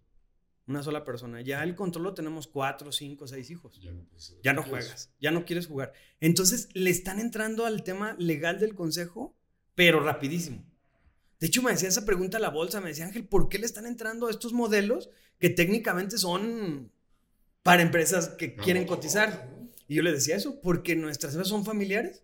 [0.67, 1.41] una sola persona.
[1.41, 3.79] Ya el control lo tenemos cuatro, cinco, seis hijos.
[3.81, 4.05] Ya no,
[4.43, 5.93] ya no juegas, ya no quieres jugar.
[6.19, 9.35] Entonces le están entrando al tema legal del consejo,
[9.75, 10.63] pero rapidísimo.
[11.39, 13.65] De hecho, me decía esa pregunta a la bolsa, me decía Ángel, ¿por qué le
[13.65, 16.91] están entrando a estos modelos que técnicamente son
[17.61, 19.49] para empresas que quieren cotizar?
[19.87, 22.23] Y yo le decía eso, porque nuestras empresas son familiares.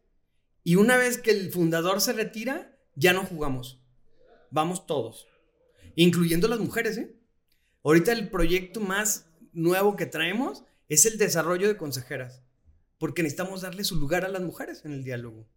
[0.64, 3.82] Y una vez que el fundador se retira, ya no jugamos.
[4.50, 5.28] Vamos todos,
[5.96, 6.98] incluyendo las mujeres.
[6.98, 7.16] ¿eh?
[7.84, 12.44] Ahorita el proyecto más nuevo que traemos es el desarrollo de consejeras,
[12.98, 15.48] porque necesitamos darle su lugar a las mujeres en el diálogo.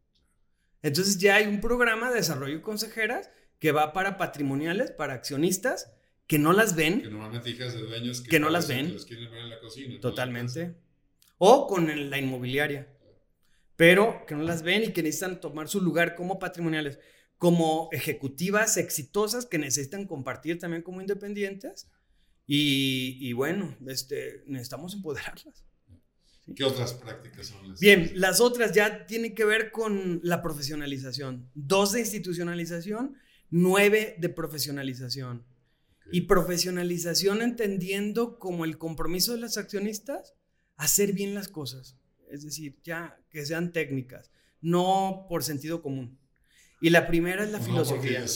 [0.83, 5.91] Entonces ya hay un programa de desarrollo de consejeras que va para patrimoniales, para accionistas,
[6.27, 7.03] que no las ven.
[7.03, 8.97] Que normalmente hijas de dueños que, no las ven.
[10.01, 10.75] Totalmente.
[11.39, 12.89] o con la inmobiliaria.
[13.77, 16.99] Pero que no las ven y que necesitan tomar su lugar como patrimoniales,
[17.39, 21.91] como ejecutivas exitosas que necesitan compartir también como independientes.
[22.47, 25.65] Y, bueno, este, necesitamos empoderarlas.
[26.55, 27.81] ¿Qué otras prácticas son las?
[27.81, 31.51] Bien, las otras ya tienen que ver con la profesionalización.
[31.55, 33.17] Dos de institucionalización
[33.57, 35.47] nueve de profesionalización.
[36.11, 40.35] Y profesionalización entendiendo como el compromiso de los accionistas,
[40.77, 41.97] hacer bien las cosas.
[42.31, 46.19] Es decir, ya que sean técnicas, no por sentido común.
[46.81, 48.27] Y la primera es la filosofía.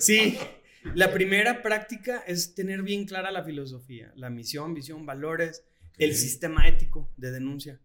[0.00, 0.36] Sí,
[0.94, 5.64] la primera práctica es tener bien clara la filosofía, la misión, visión, valores,
[5.98, 7.80] el sistema ético de denuncia,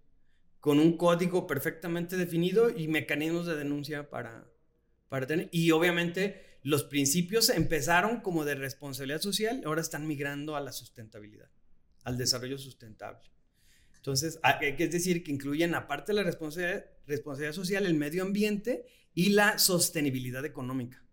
[0.60, 4.50] con un código perfectamente definido y mecanismos de denuncia para,
[5.08, 5.50] para tener.
[5.52, 11.50] Y obviamente los principios empezaron como de responsabilidad social, ahora están migrando a la sustentabilidad,
[12.04, 13.32] al desarrollo sustentable.
[13.96, 19.30] Entonces, es decir, que incluyen aparte de la responsabilidad, responsabilidad social, el medio ambiente y
[19.30, 21.04] la sostenibilidad económica.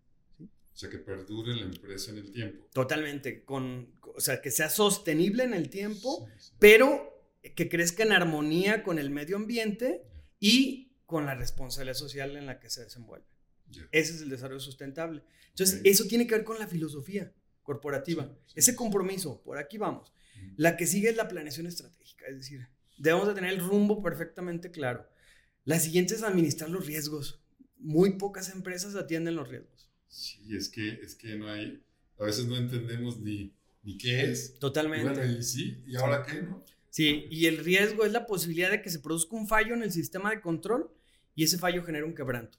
[0.78, 2.68] O sea, que perdure la empresa en el tiempo.
[2.72, 6.28] Totalmente, con, o sea, que sea sostenible en el tiempo,
[6.60, 7.20] pero
[7.56, 10.04] que crezca en armonía con el medio ambiente
[10.38, 13.26] y con la responsabilidad social en la que se desenvuelve.
[13.90, 15.24] Ese es el desarrollo sustentable.
[15.48, 18.32] Entonces, eso tiene que ver con la filosofía corporativa.
[18.54, 20.12] Ese compromiso, por aquí vamos.
[20.56, 24.70] La que sigue es la planeación estratégica, es decir, debemos de tener el rumbo perfectamente
[24.70, 25.08] claro.
[25.64, 27.42] La siguiente es administrar los riesgos.
[27.78, 29.87] Muy pocas empresas atienden los riesgos.
[30.08, 31.82] Sí, es que, es que no hay,
[32.18, 34.58] a veces no entendemos ni, ni qué es.
[34.58, 35.26] Totalmente.
[35.26, 36.64] y sí, ¿y ahora qué, no?
[36.90, 39.92] Sí, y el riesgo es la posibilidad de que se produzca un fallo en el
[39.92, 40.90] sistema de control
[41.34, 42.58] y ese fallo genera un quebranto.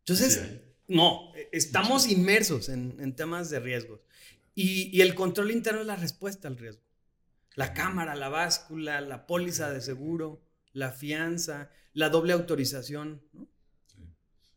[0.00, 4.00] Entonces, no, e, estamos inmersos en, temas de riesgos.
[4.54, 6.82] Y, el control interno es la respuesta al riesgo.
[7.54, 10.40] La cámara, la báscula, la póliza de seguro,
[10.72, 13.22] la fianza, la doble autorización.
[13.32, 13.48] ¿no?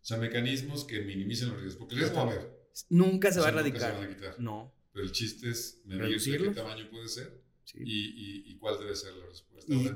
[0.09, 0.13] Sí.
[0.13, 1.79] O sea, mecanismos que minimicen los riesgos.
[1.79, 2.59] Porque el riesgo va a haber.
[2.89, 3.93] Nunca se va a erradicar.
[3.93, 4.39] Nunca se van a quitar.
[4.39, 4.73] No.
[4.91, 7.77] Pero el chiste es medir qué tamaño puede ser sí.
[7.81, 9.71] y, y, cuál debe ser la respuesta.
[9.71, 9.89] Y,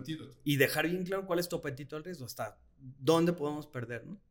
[0.44, 4.22] y dejar bien claro cuál es tu apetito al riesgo, hasta dónde podemos perder, ¿no?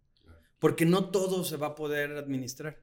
[0.62, 2.81] porque no todo se va a poder administrar.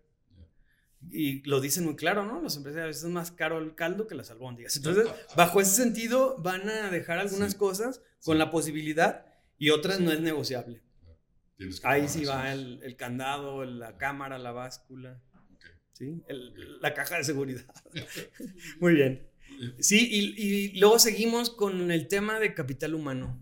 [1.09, 2.41] Y lo dicen muy claro, ¿no?
[2.41, 4.75] Los empresarios a veces es más caro el caldo que las albóndigas.
[4.75, 5.07] Entonces,
[5.37, 9.25] bajo ese sentido, van a dejar algunas cosas con la posibilidad
[9.57, 10.81] y otras no es negociable.
[11.83, 15.21] Ahí sí va el, candado, la cámara, la báscula,
[15.93, 16.21] ¿sí?
[16.81, 17.65] la caja de seguridad.
[18.79, 19.27] muy bien.
[19.79, 23.41] Sí, y, y luego seguimos con el tema de capital humano,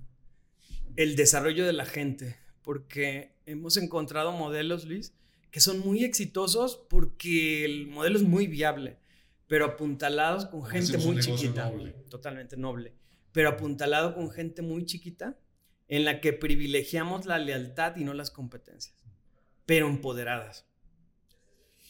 [0.96, 5.14] el desarrollo de la gente porque hemos encontrado modelos, Luis,
[5.52, 8.98] que son muy exitosos porque el modelo es muy viable,
[9.48, 11.72] pero apuntalados con gente muy chiquita.
[12.10, 12.94] Totalmente noble.
[13.32, 15.38] Pero apuntalado con gente muy chiquita
[15.88, 18.96] en la que privilegiamos la lealtad y no las competencias,
[19.66, 20.66] pero empoderadas.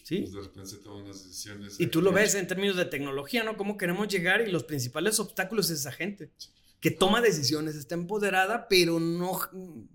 [0.03, 0.25] ¿Sí?
[0.31, 0.47] Pues
[0.85, 1.79] unas decisiones.
[1.79, 3.57] Y tú lo ves en términos de tecnología, ¿no?
[3.57, 6.31] Cómo queremos llegar y los principales obstáculos es esa gente
[6.79, 9.39] que toma decisiones, está empoderada, pero no,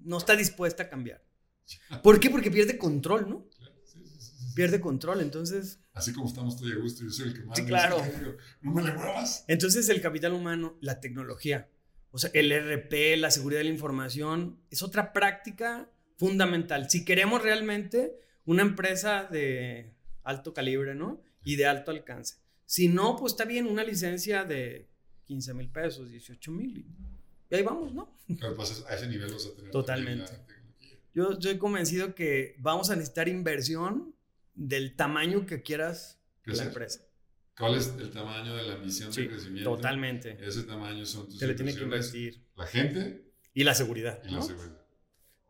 [0.04, 1.24] no está dispuesta a cambiar.
[2.02, 2.28] ¿Por qué?
[2.28, 3.48] Porque pierde control, ¿no?
[4.54, 5.80] Pierde control, entonces...
[5.94, 7.56] Así como estamos todos a gusto, yo soy el que más...
[7.56, 7.96] Sí, claro.
[8.60, 9.44] no me le muevas.
[9.48, 11.70] Entonces el capital humano, la tecnología,
[12.12, 16.88] o sea, el RP, la seguridad de la información, es otra práctica fundamental.
[16.90, 21.22] Si queremos realmente una empresa de alto calibre, ¿no?
[21.42, 22.36] Y de alto alcance.
[22.66, 24.88] Si no, pues está bien una licencia de
[25.24, 26.86] 15 mil pesos, 18 mil.
[27.50, 28.16] y ahí vamos, ¿no?
[28.28, 30.32] Pero pues a ese nivel vas a tener Totalmente.
[31.14, 34.14] Yo estoy convencido que vamos a necesitar inversión
[34.54, 37.00] del tamaño que quieras la empresa.
[37.56, 39.74] ¿Cuál es el tamaño de la misión de crecimiento?
[39.76, 40.38] Totalmente.
[40.40, 42.44] Ese tamaño son tus Se le tiene que invertir.
[42.56, 43.32] La gente.
[43.54, 44.22] Y la seguridad.
[44.24, 44.80] Y la seguridad.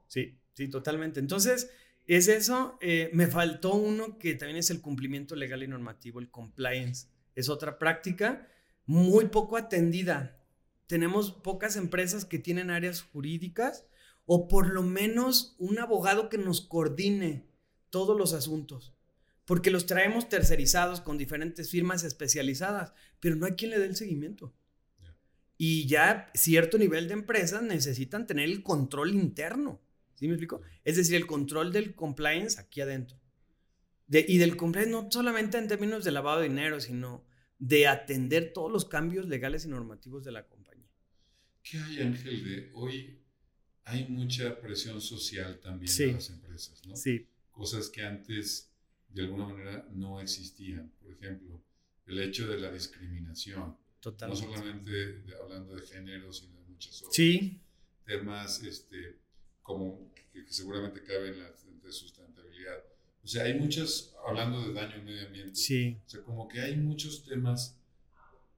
[0.08, 1.20] Sí, sí, totalmente.
[1.20, 1.70] Entonces,
[2.06, 2.76] es eso.
[2.80, 7.06] Eh, me faltó uno que también es el cumplimiento legal y normativo, el compliance.
[7.34, 8.48] Es otra práctica
[8.84, 10.38] muy poco atendida.
[10.86, 13.86] Tenemos pocas empresas que tienen áreas jurídicas
[14.26, 17.46] o por lo menos un abogado que nos coordine
[17.90, 18.92] todos los asuntos.
[19.44, 23.96] Porque los traemos tercerizados con diferentes firmas especializadas, pero no hay quien le dé el
[23.96, 24.54] seguimiento.
[25.58, 29.80] Y ya cierto nivel de empresas necesitan tener el control interno.
[30.14, 30.62] ¿Sí me explico?
[30.84, 33.18] Es decir, el control del compliance aquí adentro.
[34.08, 37.24] y del compliance no solamente en términos de lavado de dinero, sino
[37.58, 40.90] de atender todos los cambios legales y normativos de la compañía.
[41.62, 43.22] ¿Qué hay, Ángel, de hoy
[43.84, 46.96] hay mucha presión social también en las empresas, ¿no?
[46.96, 47.28] Sí.
[47.50, 48.71] Cosas que antes
[49.12, 50.90] de alguna manera no existían.
[51.00, 51.62] Por ejemplo,
[52.06, 53.76] el hecho de la discriminación.
[54.00, 54.46] Totalmente.
[54.46, 57.14] No solamente hablando de género, sino de muchas otras.
[57.14, 57.60] Sí.
[58.04, 59.18] Temas este,
[59.62, 62.82] como que, seguramente caben en la de sustentabilidad.
[63.22, 65.54] O sea, hay muchas, hablando de daño al medio ambiente.
[65.54, 65.96] Sí.
[66.04, 67.78] O sea, como que hay muchos temas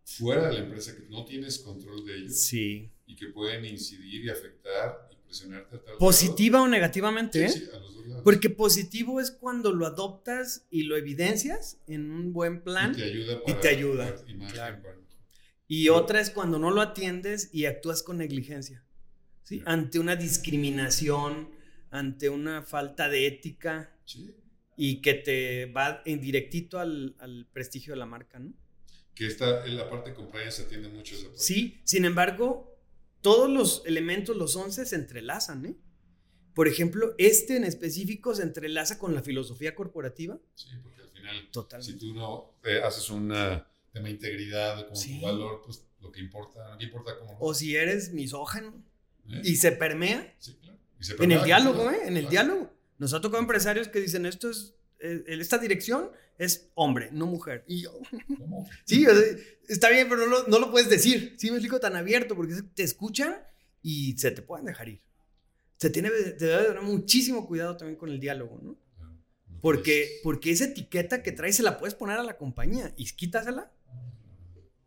[0.04, 2.38] fuera de la empresa que no tienes control de ellos.
[2.38, 2.90] Sí.
[3.06, 5.03] Y que pueden incidir y afectar
[5.98, 7.52] Positiva o negativamente, ¿eh?
[8.22, 12.94] Porque positivo es cuando lo adoptas y lo evidencias en un buen plan
[13.46, 14.14] y te ayuda.
[15.66, 18.84] Y otra es cuando no lo atiendes y actúas con negligencia.
[19.42, 19.62] ¿sí?
[19.64, 21.50] Ante una discriminación,
[21.90, 23.96] ante una falta de ética
[24.76, 28.52] y que te va en directito al, al, prestigio de la marca, ¿no?
[29.14, 32.73] Que esta, en la parte de compliance se atiende mucho esa Sí, sin embargo,
[33.24, 35.76] todos los elementos, los 11, se entrelazan, ¿eh?
[36.54, 40.38] Por ejemplo, este en específico se entrelaza con la filosofía corporativa.
[40.54, 42.52] Sí, porque al final, si tú no
[42.84, 47.38] haces un tema de integridad como tu valor, pues lo que importa, no importa cómo.
[47.40, 48.74] O si eres misógeno
[49.30, 49.40] ¿Eh?
[49.42, 50.34] y se permea.
[50.38, 50.78] Sí, claro.
[51.24, 52.00] en el diálogo, ¿eh?
[52.04, 52.70] En el diálogo.
[52.98, 54.83] Nos ha tocado empresarios que dicen, esto es, eh,
[55.26, 57.64] esta dirección es hombre, no mujer.
[57.66, 57.98] Y yo,
[58.84, 59.06] sí,
[59.68, 61.34] está bien, pero no lo, puedes decir.
[61.38, 63.36] Sí, me explico tan abierto porque te escuchan
[63.82, 65.02] y se te pueden dejar ir.
[65.76, 68.78] Se tiene, te debe tener muchísimo cuidado también con el diálogo, ¿no?
[69.60, 73.72] Porque, porque esa etiqueta que traes se la puedes poner a la compañía y quítasela.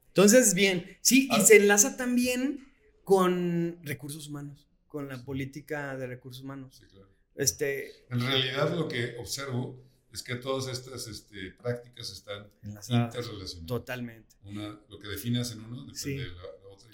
[0.09, 1.43] Entonces, bien, sí, y ah.
[1.43, 2.71] se enlaza también
[3.03, 6.75] con recursos humanos, con la política de recursos humanos.
[6.79, 7.09] Sí, claro.
[7.35, 9.86] Este, en realidad lo que observo
[10.17, 13.65] es que todas estas este, prácticas están interrelacionadas.
[13.67, 14.35] Totalmente.
[14.43, 16.43] Una, lo que definas en uno depende de la,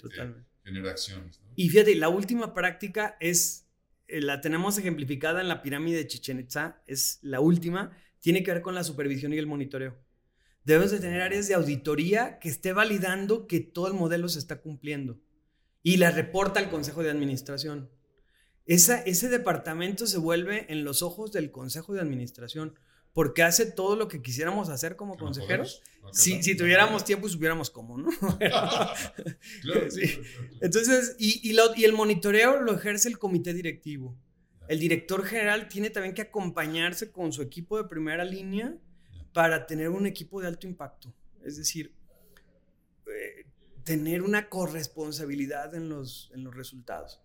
[0.02, 1.40] otra y genera acciones.
[1.56, 3.66] Y fíjate, la última práctica es,
[4.08, 8.52] eh, la tenemos ejemplificada en la pirámide de Chichen Itza, es la última, tiene que
[8.52, 9.96] ver con la supervisión y el monitoreo.
[10.64, 14.60] Debes de tener áreas de auditoría que esté validando que todo el modelo se está
[14.60, 15.18] cumpliendo
[15.82, 17.90] y la reporta al Consejo de Administración.
[18.66, 22.78] Esa, ese departamento se vuelve en los ojos del Consejo de Administración
[23.14, 25.82] porque hace todo lo que quisiéramos hacer como consejeros.
[26.12, 28.10] si, si, tuviéramos tiempo y supiéramos cómo, ¿no?
[30.60, 34.18] Entonces, y, y, y, el monitoreo lo ejerce el comité directivo.
[34.66, 38.74] El director general tiene también que acompañarse con su equipo de primera línea
[39.32, 41.14] para tener un equipo de alto impacto.
[41.44, 41.94] Es decir,
[43.06, 43.46] eh,
[43.84, 47.20] tener una corresponsabilidad en los, en los resultados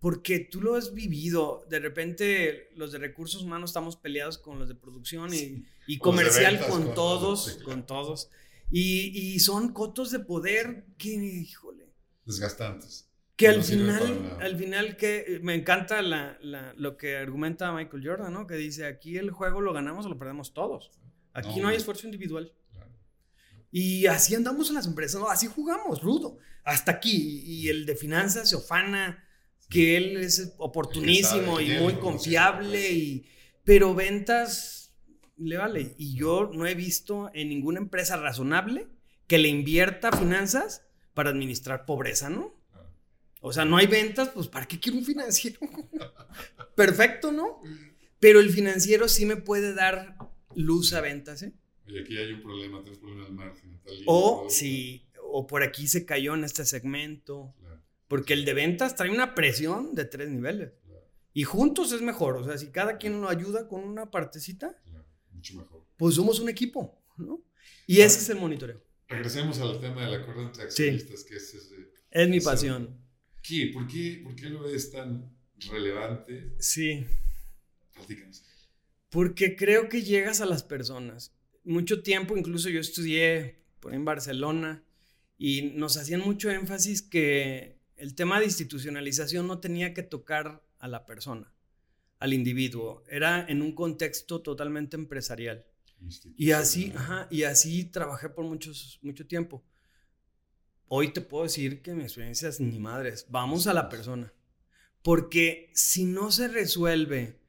[0.00, 1.66] porque tú lo has vivido.
[1.68, 6.94] De repente, los de recursos humanos estamos peleados con los de producción y, comercial con,
[6.94, 8.30] todos, con todos.
[8.70, 11.92] Y, son cotos de poder que, híjole.
[12.24, 13.06] Desgastantes.
[13.36, 18.46] Que al final, al final que me encanta lo que argumenta Michael Jordan, ¿no?
[18.46, 20.90] Que dice, aquí el juego lo ganamos o lo perdemos todos.
[21.32, 22.52] Aquí no, hay esfuerzo individual.
[23.70, 26.38] Y así andamos en las empresas, así jugamos, rudo.
[26.64, 27.42] Hasta aquí.
[27.44, 29.24] Y el de finanzas se ofana
[29.68, 33.26] que él es oportunísimo y muy confiable, y,
[33.64, 34.94] pero ventas
[35.36, 35.94] le vale.
[35.98, 38.88] Y yo no he visto en ninguna empresa razonable
[39.26, 40.82] que le invierta finanzas
[41.14, 42.56] para administrar pobreza, ¿no?
[43.40, 45.60] O sea, no hay ventas, pues ¿para qué quiero un financiero?
[46.74, 47.60] Perfecto, ¿no?
[48.18, 50.16] Pero el financiero sí me puede dar
[50.54, 51.52] luz a ventas, ¿eh?
[51.86, 53.80] Y aquí hay un problema, tres problemas de margen.
[54.06, 57.54] O sí, o por aquí se cayó en este segmento.
[58.08, 60.72] Porque el de ventas trae una presión de tres niveles.
[61.34, 62.36] Y juntos es mejor.
[62.36, 64.76] O sea, si cada quien nos ayuda con una partecita,
[65.30, 65.86] mucho mejor.
[65.96, 67.44] Pues somos un equipo, ¿no?
[67.86, 68.82] Y ese es el monitoreo.
[69.08, 71.54] Regresemos al tema del acuerdo entre accionistas, que es,
[72.10, 72.98] es mi pasión.
[73.42, 73.70] qué?
[73.72, 75.34] ¿Por qué, por qué lo ves tan
[75.70, 76.54] relevante?
[76.58, 77.06] Sí.
[77.94, 78.44] Platícanos.
[79.10, 81.34] Porque creo que llegas a las personas.
[81.64, 84.84] Mucho tiempo, incluso yo estudié en Barcelona
[85.38, 90.88] y nos hacían mucho énfasis que el tema de institucionalización no tenía que tocar a
[90.88, 91.52] la persona,
[92.18, 93.04] al individuo.
[93.08, 95.66] Era en un contexto totalmente empresarial.
[96.36, 96.92] Y así,
[97.30, 99.64] y así trabajé por muchos, mucho tiempo.
[100.86, 103.26] Hoy te puedo decir que mi experiencia es ni madres.
[103.28, 104.32] Vamos a la persona.
[105.02, 107.40] Porque si no se resuelve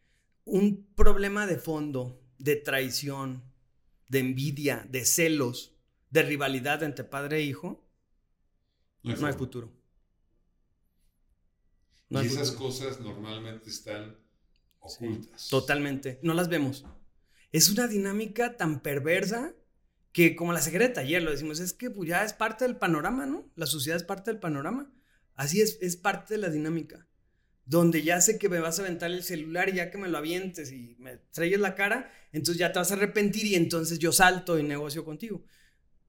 [0.45, 3.43] un problema de fondo, de traición,
[4.08, 5.76] de envidia, de celos,
[6.10, 7.88] de rivalidad entre padre e hijo,
[9.04, 9.72] no hay, futuro.
[12.10, 14.18] Y esas cosas normalmente están
[14.80, 15.47] ocultas.
[15.49, 16.20] totalmente.
[16.24, 16.86] No las vemos.
[17.51, 19.55] Es una dinámica tan perversa
[20.12, 23.26] que como la secreta ayer lo decimos, es que pues, ya es parte del panorama,
[23.26, 23.51] ¿no?
[23.55, 24.91] La sociedad es parte del panorama.
[25.36, 27.07] Así es, es parte de la dinámica.
[27.66, 30.18] Donde ya sé que me vas a aventar el celular y ya que me lo
[30.18, 34.12] avientes y me traes la cara, entonces ya te vas a arrepentir y entonces yo
[34.12, 35.43] salto y negocio contigo.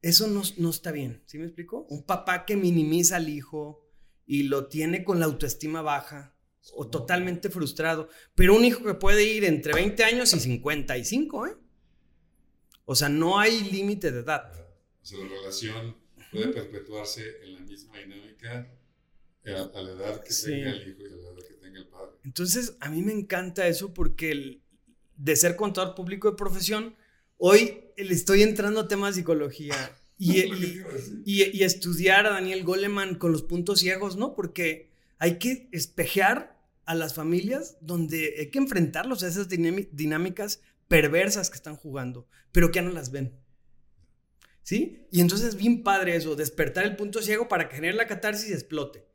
[0.00, 1.86] Eso no, no está bien, ¿sí me explico?
[1.90, 3.89] Un papá que minimiza al hijo
[4.30, 6.36] y lo tiene con la autoestima baja
[6.74, 11.56] o totalmente frustrado, pero un hijo que puede ir entre 20 años y 55, ¿eh?
[12.84, 14.52] O sea, no hay límite de edad.
[15.02, 15.96] O sea, la relación
[16.30, 18.72] puede perpetuarse en la misma dinámica
[19.46, 22.12] a, la edad que tenga el hijo y a la edad que tenga el padre.
[22.22, 24.62] Entonces, a mí me encanta eso porque
[25.16, 26.94] de ser contador público de profesión,
[27.36, 29.74] hoy le estoy entrando a temas de psicología
[30.20, 30.82] y,
[31.24, 34.34] y, estudiar a Daniel Goleman con los puntos ciegos, ¿no?
[34.34, 41.48] Porque hay que espejear a las familias donde hay que enfrentarlos a esas dinámicas perversas
[41.48, 43.32] que están jugando, pero que ya no las ven.
[44.62, 45.06] ¿Sí?
[45.10, 48.50] Y entonces es bien padre eso, despertar el punto ciego para que genere la catarsis
[48.50, 49.06] y explote.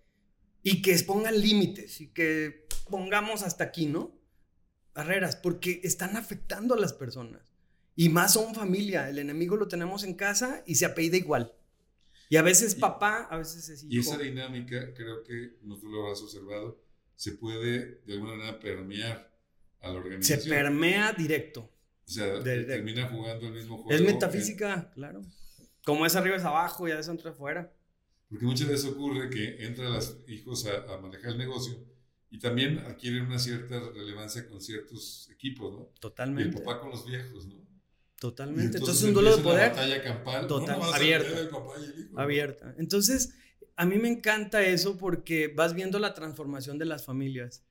[0.63, 4.19] Y que pongan límites y que pongamos hasta aquí, ¿no?
[4.95, 7.54] Barreras, porque están afectando a las personas.
[7.95, 11.53] Y más son familia, el enemigo lo tenemos en casa y se apellida igual.
[12.29, 13.93] Y a veces papá, a veces es hijo.
[13.93, 16.83] Y esa dinámica, creo que no tú lo has observado,
[17.15, 19.31] se puede de alguna manera permear
[19.81, 20.41] a la organización.
[20.41, 21.71] Se permea directo.
[22.07, 23.91] O sea, termina jugando el mismo juego.
[23.91, 25.21] Es metafísica, claro.
[25.83, 27.71] Como es arriba es abajo y a veces entra afuera.
[28.27, 31.75] Porque muchas veces ocurre que entran los hijos a, a, manejar el negocio
[32.31, 35.91] y también adquieren una cierta relevancia con ciertos equipos, ¿no?
[35.99, 36.49] Totalmente.
[36.49, 37.64] Y el papá con los viejos, ¿no?
[38.25, 38.79] Totalmente.
[38.79, 39.69] entonces, un duelo de poder.
[39.69, 40.47] Batalla campal.
[40.47, 41.47] Total, abierta.
[42.15, 42.75] abierta.
[42.79, 43.35] Entonces,
[43.75, 47.63] a mí me encanta eso porque vas viendo la transformación de las familias.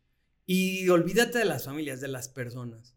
[0.46, 2.94] Y olvídate de las familias, de las personas.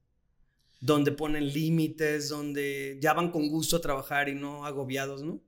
[0.82, 5.44] Donde ponen límites, donde ya van con gusto a trabajar y no agobiados, ¿no?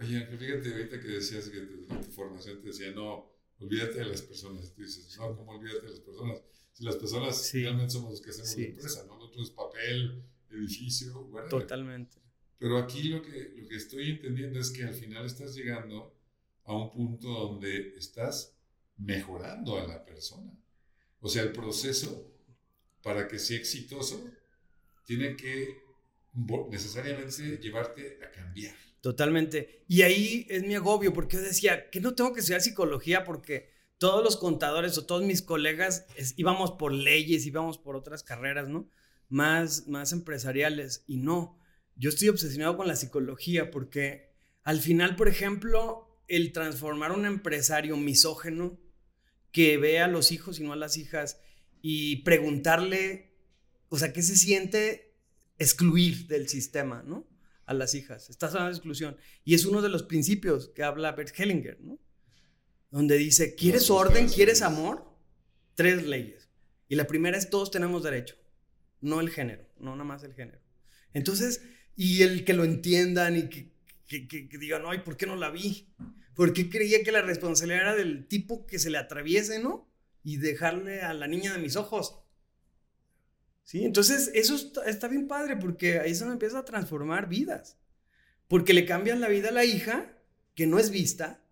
[0.00, 4.20] Oye, fíjate ahorita que decías que tu, tu formación te decía, no, olvídate de las
[4.20, 4.74] personas.
[4.74, 6.42] Tú dices, no, ¿cómo olvídate de las personas?
[6.74, 9.16] Si las personas realmente somos los que hacemos la empresa, ¿no?
[9.16, 10.24] Nosotros es papel,
[10.56, 11.48] edificio, bueno.
[11.48, 12.18] Totalmente.
[12.58, 16.14] Pero aquí lo que, lo que estoy entendiendo es que al final estás llegando
[16.64, 18.56] a un punto donde estás
[18.96, 20.52] mejorando a la persona.
[21.20, 22.30] O sea, el proceso
[23.02, 24.30] para que sea exitoso
[25.04, 25.80] tiene que
[26.70, 28.74] necesariamente llevarte a cambiar.
[29.00, 29.84] Totalmente.
[29.88, 33.70] Y ahí es mi agobio, porque yo decía que no tengo que estudiar psicología porque
[33.98, 38.88] todos los contadores o todos mis colegas íbamos por leyes, íbamos por otras carreras, ¿no?
[39.30, 41.04] Más, más empresariales.
[41.06, 41.58] Y no,
[41.96, 44.30] yo estoy obsesionado con la psicología porque
[44.62, 48.78] al final, por ejemplo, el transformar un empresario misógeno
[49.52, 51.40] que ve a los hijos y no a las hijas
[51.82, 53.34] y preguntarle,
[53.88, 55.14] o sea, ¿qué se siente
[55.58, 57.26] excluir del sistema, ¿no?
[57.66, 58.30] A las hijas.
[58.30, 59.16] Estás hablando de exclusión.
[59.44, 61.98] Y es uno de los principios que habla Bert Hellinger, ¿no?
[62.90, 64.28] Donde dice, ¿quieres orden?
[64.28, 65.04] ¿Quieres amor?
[65.74, 66.48] Tres leyes.
[66.88, 68.36] Y la primera es todos tenemos derecho,
[69.00, 70.60] no el género, no nada más el género.
[71.12, 71.62] Entonces,
[71.96, 73.72] y el que lo entiendan y que,
[74.06, 75.88] que, que digan, ay, ¿por qué no la vi?
[76.40, 79.86] porque creía que la responsabilidad era del tipo que se le atraviese, ¿no?
[80.24, 82.18] Y dejarle a la niña de mis ojos.
[83.62, 83.84] ¿Sí?
[83.84, 87.76] Entonces, eso está, bien padre porque ahí se empieza a transformar vidas.
[88.48, 90.16] Porque le cambian la vida a la hija,
[90.54, 91.44] que no es vista,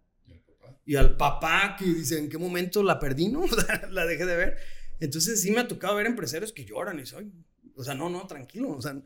[0.87, 3.45] y al papá que dice, ¿en qué momento la perdí, no?
[3.91, 4.57] la dejé de ver.
[5.01, 7.33] Entonces sí me ha tocado ver empresarios que lloran y soy,
[7.75, 9.01] o sea, no, no, tranquilo, o sea,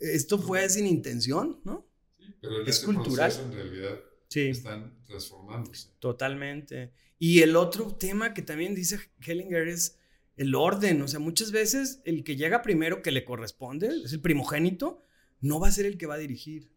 [0.00, 1.86] esto fue sin intención, ¿no?
[2.18, 3.32] Sí, pero en es cultural.
[3.32, 4.48] en realidad sí.
[4.48, 5.90] están transformándose.
[5.98, 6.92] Totalmente.
[7.18, 9.98] Y el otro tema que también dice Hellinger es
[10.36, 11.02] el orden.
[11.02, 15.02] O sea, muchas veces el que llega primero que le corresponde, es el primogénito,
[15.40, 16.70] no va a ser el que va a dirigir.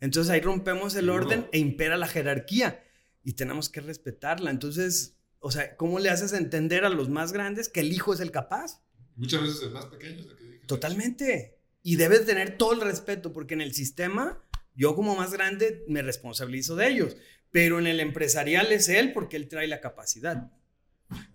[0.00, 2.82] Entonces ahí rompemos el orden e impera la jerarquía.
[3.22, 4.52] y tenemos que respetarla.
[4.52, 5.15] Entonces,
[5.46, 8.32] o sea, ¿cómo le haces entender a los más grandes que el hijo es el
[8.32, 8.82] capaz?
[9.14, 11.60] Muchas veces el más pequeño es el que Totalmente.
[11.84, 14.42] Y debes tener todo el respeto, porque en el sistema,
[14.74, 17.16] yo como más grande me responsabilizo de ellos,
[17.52, 20.50] pero en el empresarial es él porque él trae la capacidad.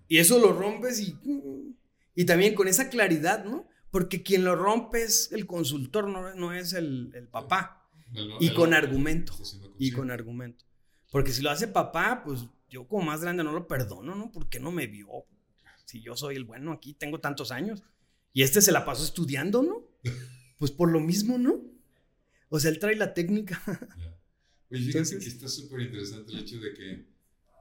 [0.10, 1.18] Y eso lo rompes y,
[2.14, 3.70] y también con esa claridad, ¿no?
[3.92, 7.90] Porque quien lo rompe es el consultor, no, no es el, el papá.
[8.42, 9.38] y con argumento.
[9.80, 10.66] Y con argumento.
[11.12, 12.42] Porque si lo hace papá, pues
[12.72, 14.32] yo como más grande no lo perdono, ¿no?
[14.32, 15.08] Porque no me vio.
[15.86, 17.84] Si yo soy el bueno aquí, tengo tantos años.
[18.34, 19.86] Y este se la pasó estudiando, ¿no?
[20.58, 21.62] Pues por lo mismo, ¿no?
[22.50, 23.62] O sea, él trae la técnica.
[24.72, 27.06] Oye, fíjate que está súper interesante el hecho de que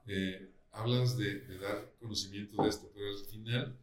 [0.07, 3.79] eh, hablas de, dar conocimiento de esto, pero al final,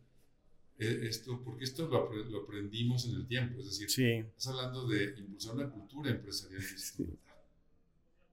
[0.80, 4.06] eh, esto, porque esto lo, aprendimos en el tiempo, es decir, sí.
[4.06, 7.36] estás hablando de impulsar una cultura empresarial distinta,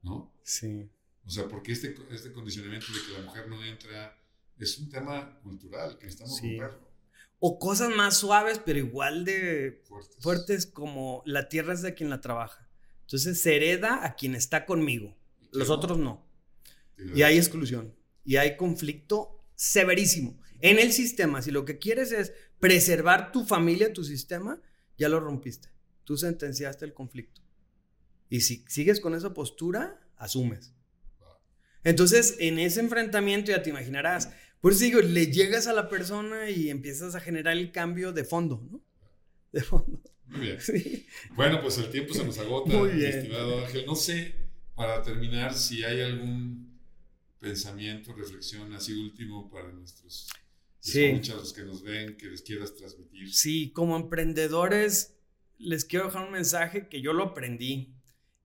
[0.01, 0.33] ¿no?
[0.43, 0.89] Sí.
[1.25, 4.15] O sea, porque este, este condicionamiento de que la mujer no entra
[4.59, 6.59] es un tema cultural que estamos sí.
[7.39, 9.83] O cosas más suaves, pero igual de
[10.19, 10.65] fuertes.
[10.65, 12.69] como la tierra es de quien la trabaja.
[13.01, 15.15] Entonces se hereda a quien está conmigo.
[15.51, 16.25] Los otros no.
[16.97, 17.93] Y hay exclusión.
[18.23, 20.39] Y hay conflicto severísimo.
[20.61, 24.61] En el sistema, si lo que quieres es preservar tu familia, tu sistema,
[24.97, 25.69] ya lo rompiste.
[26.03, 27.41] Tú sentenciaste el conflicto.
[28.29, 30.73] Y si sigues con esa postura, asumes.
[31.85, 34.29] Entonces, en ese enfrentamiento ya te imaginarás,
[34.59, 38.25] por eso digo, le llegas a la persona y empiezas a generar el cambio de
[38.25, 38.83] fondo, ¿no?
[39.53, 40.01] De fondo.
[40.25, 40.57] Muy bien.
[41.35, 43.85] Bueno, pues el tiempo se nos agota, estimado Ángel.
[43.85, 44.35] No sé,
[44.75, 46.77] para terminar, si hay algún
[47.39, 50.27] pensamiento, reflexión así último para nuestros
[50.79, 51.21] sí.
[51.29, 53.33] los que nos ven, que les quieras transmitir.
[53.33, 55.15] Sí, como emprendedores,
[55.57, 57.95] les quiero dejar un mensaje que yo lo aprendí.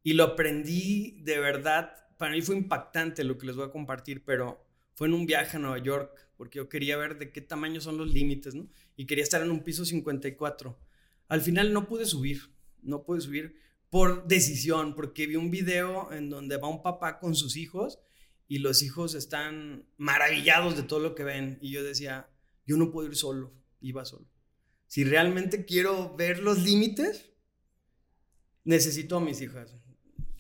[0.03, 1.93] Y lo aprendí de verdad.
[2.21, 4.63] Para mí fue impactante lo que les voy a compartir, pero
[4.93, 7.97] fue en un viaje a Nueva York, porque yo quería ver de qué tamaño son
[7.97, 8.69] los límites, ¿no?
[8.95, 10.79] Y quería estar en un piso 54.
[11.29, 13.57] Al final no pude subir, no pude subir
[13.89, 17.99] por decisión, porque vi un video en donde va un papá con sus hijos
[18.47, 21.57] y los hijos están maravillados de todo lo que ven.
[21.63, 22.29] Y yo decía,
[22.67, 24.29] yo no puedo ir solo, iba solo.
[24.89, 27.31] Si realmente quiero ver los límites,
[28.65, 29.75] necesito a mis hijas,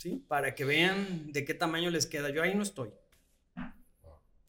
[0.01, 0.24] ¿sí?
[0.28, 2.30] Para que vean de qué tamaño les queda.
[2.30, 2.90] Yo ahí no estoy.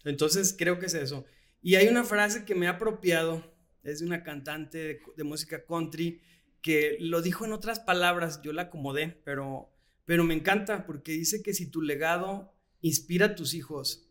[0.05, 1.25] Entonces creo que es eso.
[1.61, 6.21] Y hay una frase que me ha apropiado, es de una cantante de, música country
[6.61, 9.69] que lo dijo en otras palabras, yo la acomodé, pero,
[10.05, 14.09] pero me encanta porque dice que si tu legado inspira a tus hijos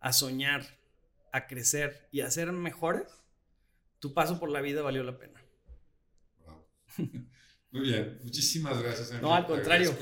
[0.00, 0.78] a soñar,
[1.32, 3.24] a crecer y a ser mejores,
[3.98, 5.42] tu paso por la vida valió la pena.
[7.76, 9.20] Muy bien, muchísimas gracias.
[9.20, 9.94] No, al contrario.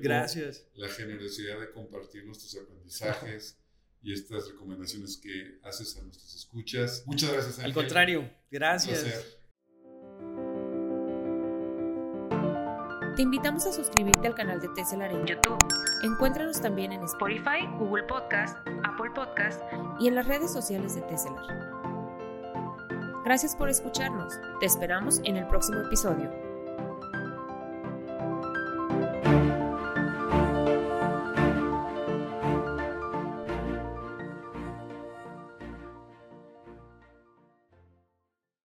[0.00, 0.66] gracias.
[0.74, 3.56] La generosidad de compartir nuestros aprendizajes
[4.02, 7.04] y estas recomendaciones que haces a nuestras escuchas.
[7.06, 7.58] Muchas gracias.
[7.60, 9.36] Al contrario, gracias.
[13.16, 15.58] Te invitamos a suscribirte al canal de Tesselar en YouTube.
[16.02, 19.60] Encuéntranos también en Spotify, Google Podcast, Apple Podcast
[20.00, 21.80] y en las redes sociales de Tesselar.
[23.24, 24.32] Gracias por escucharnos.
[24.58, 26.49] Te esperamos en el próximo episodio.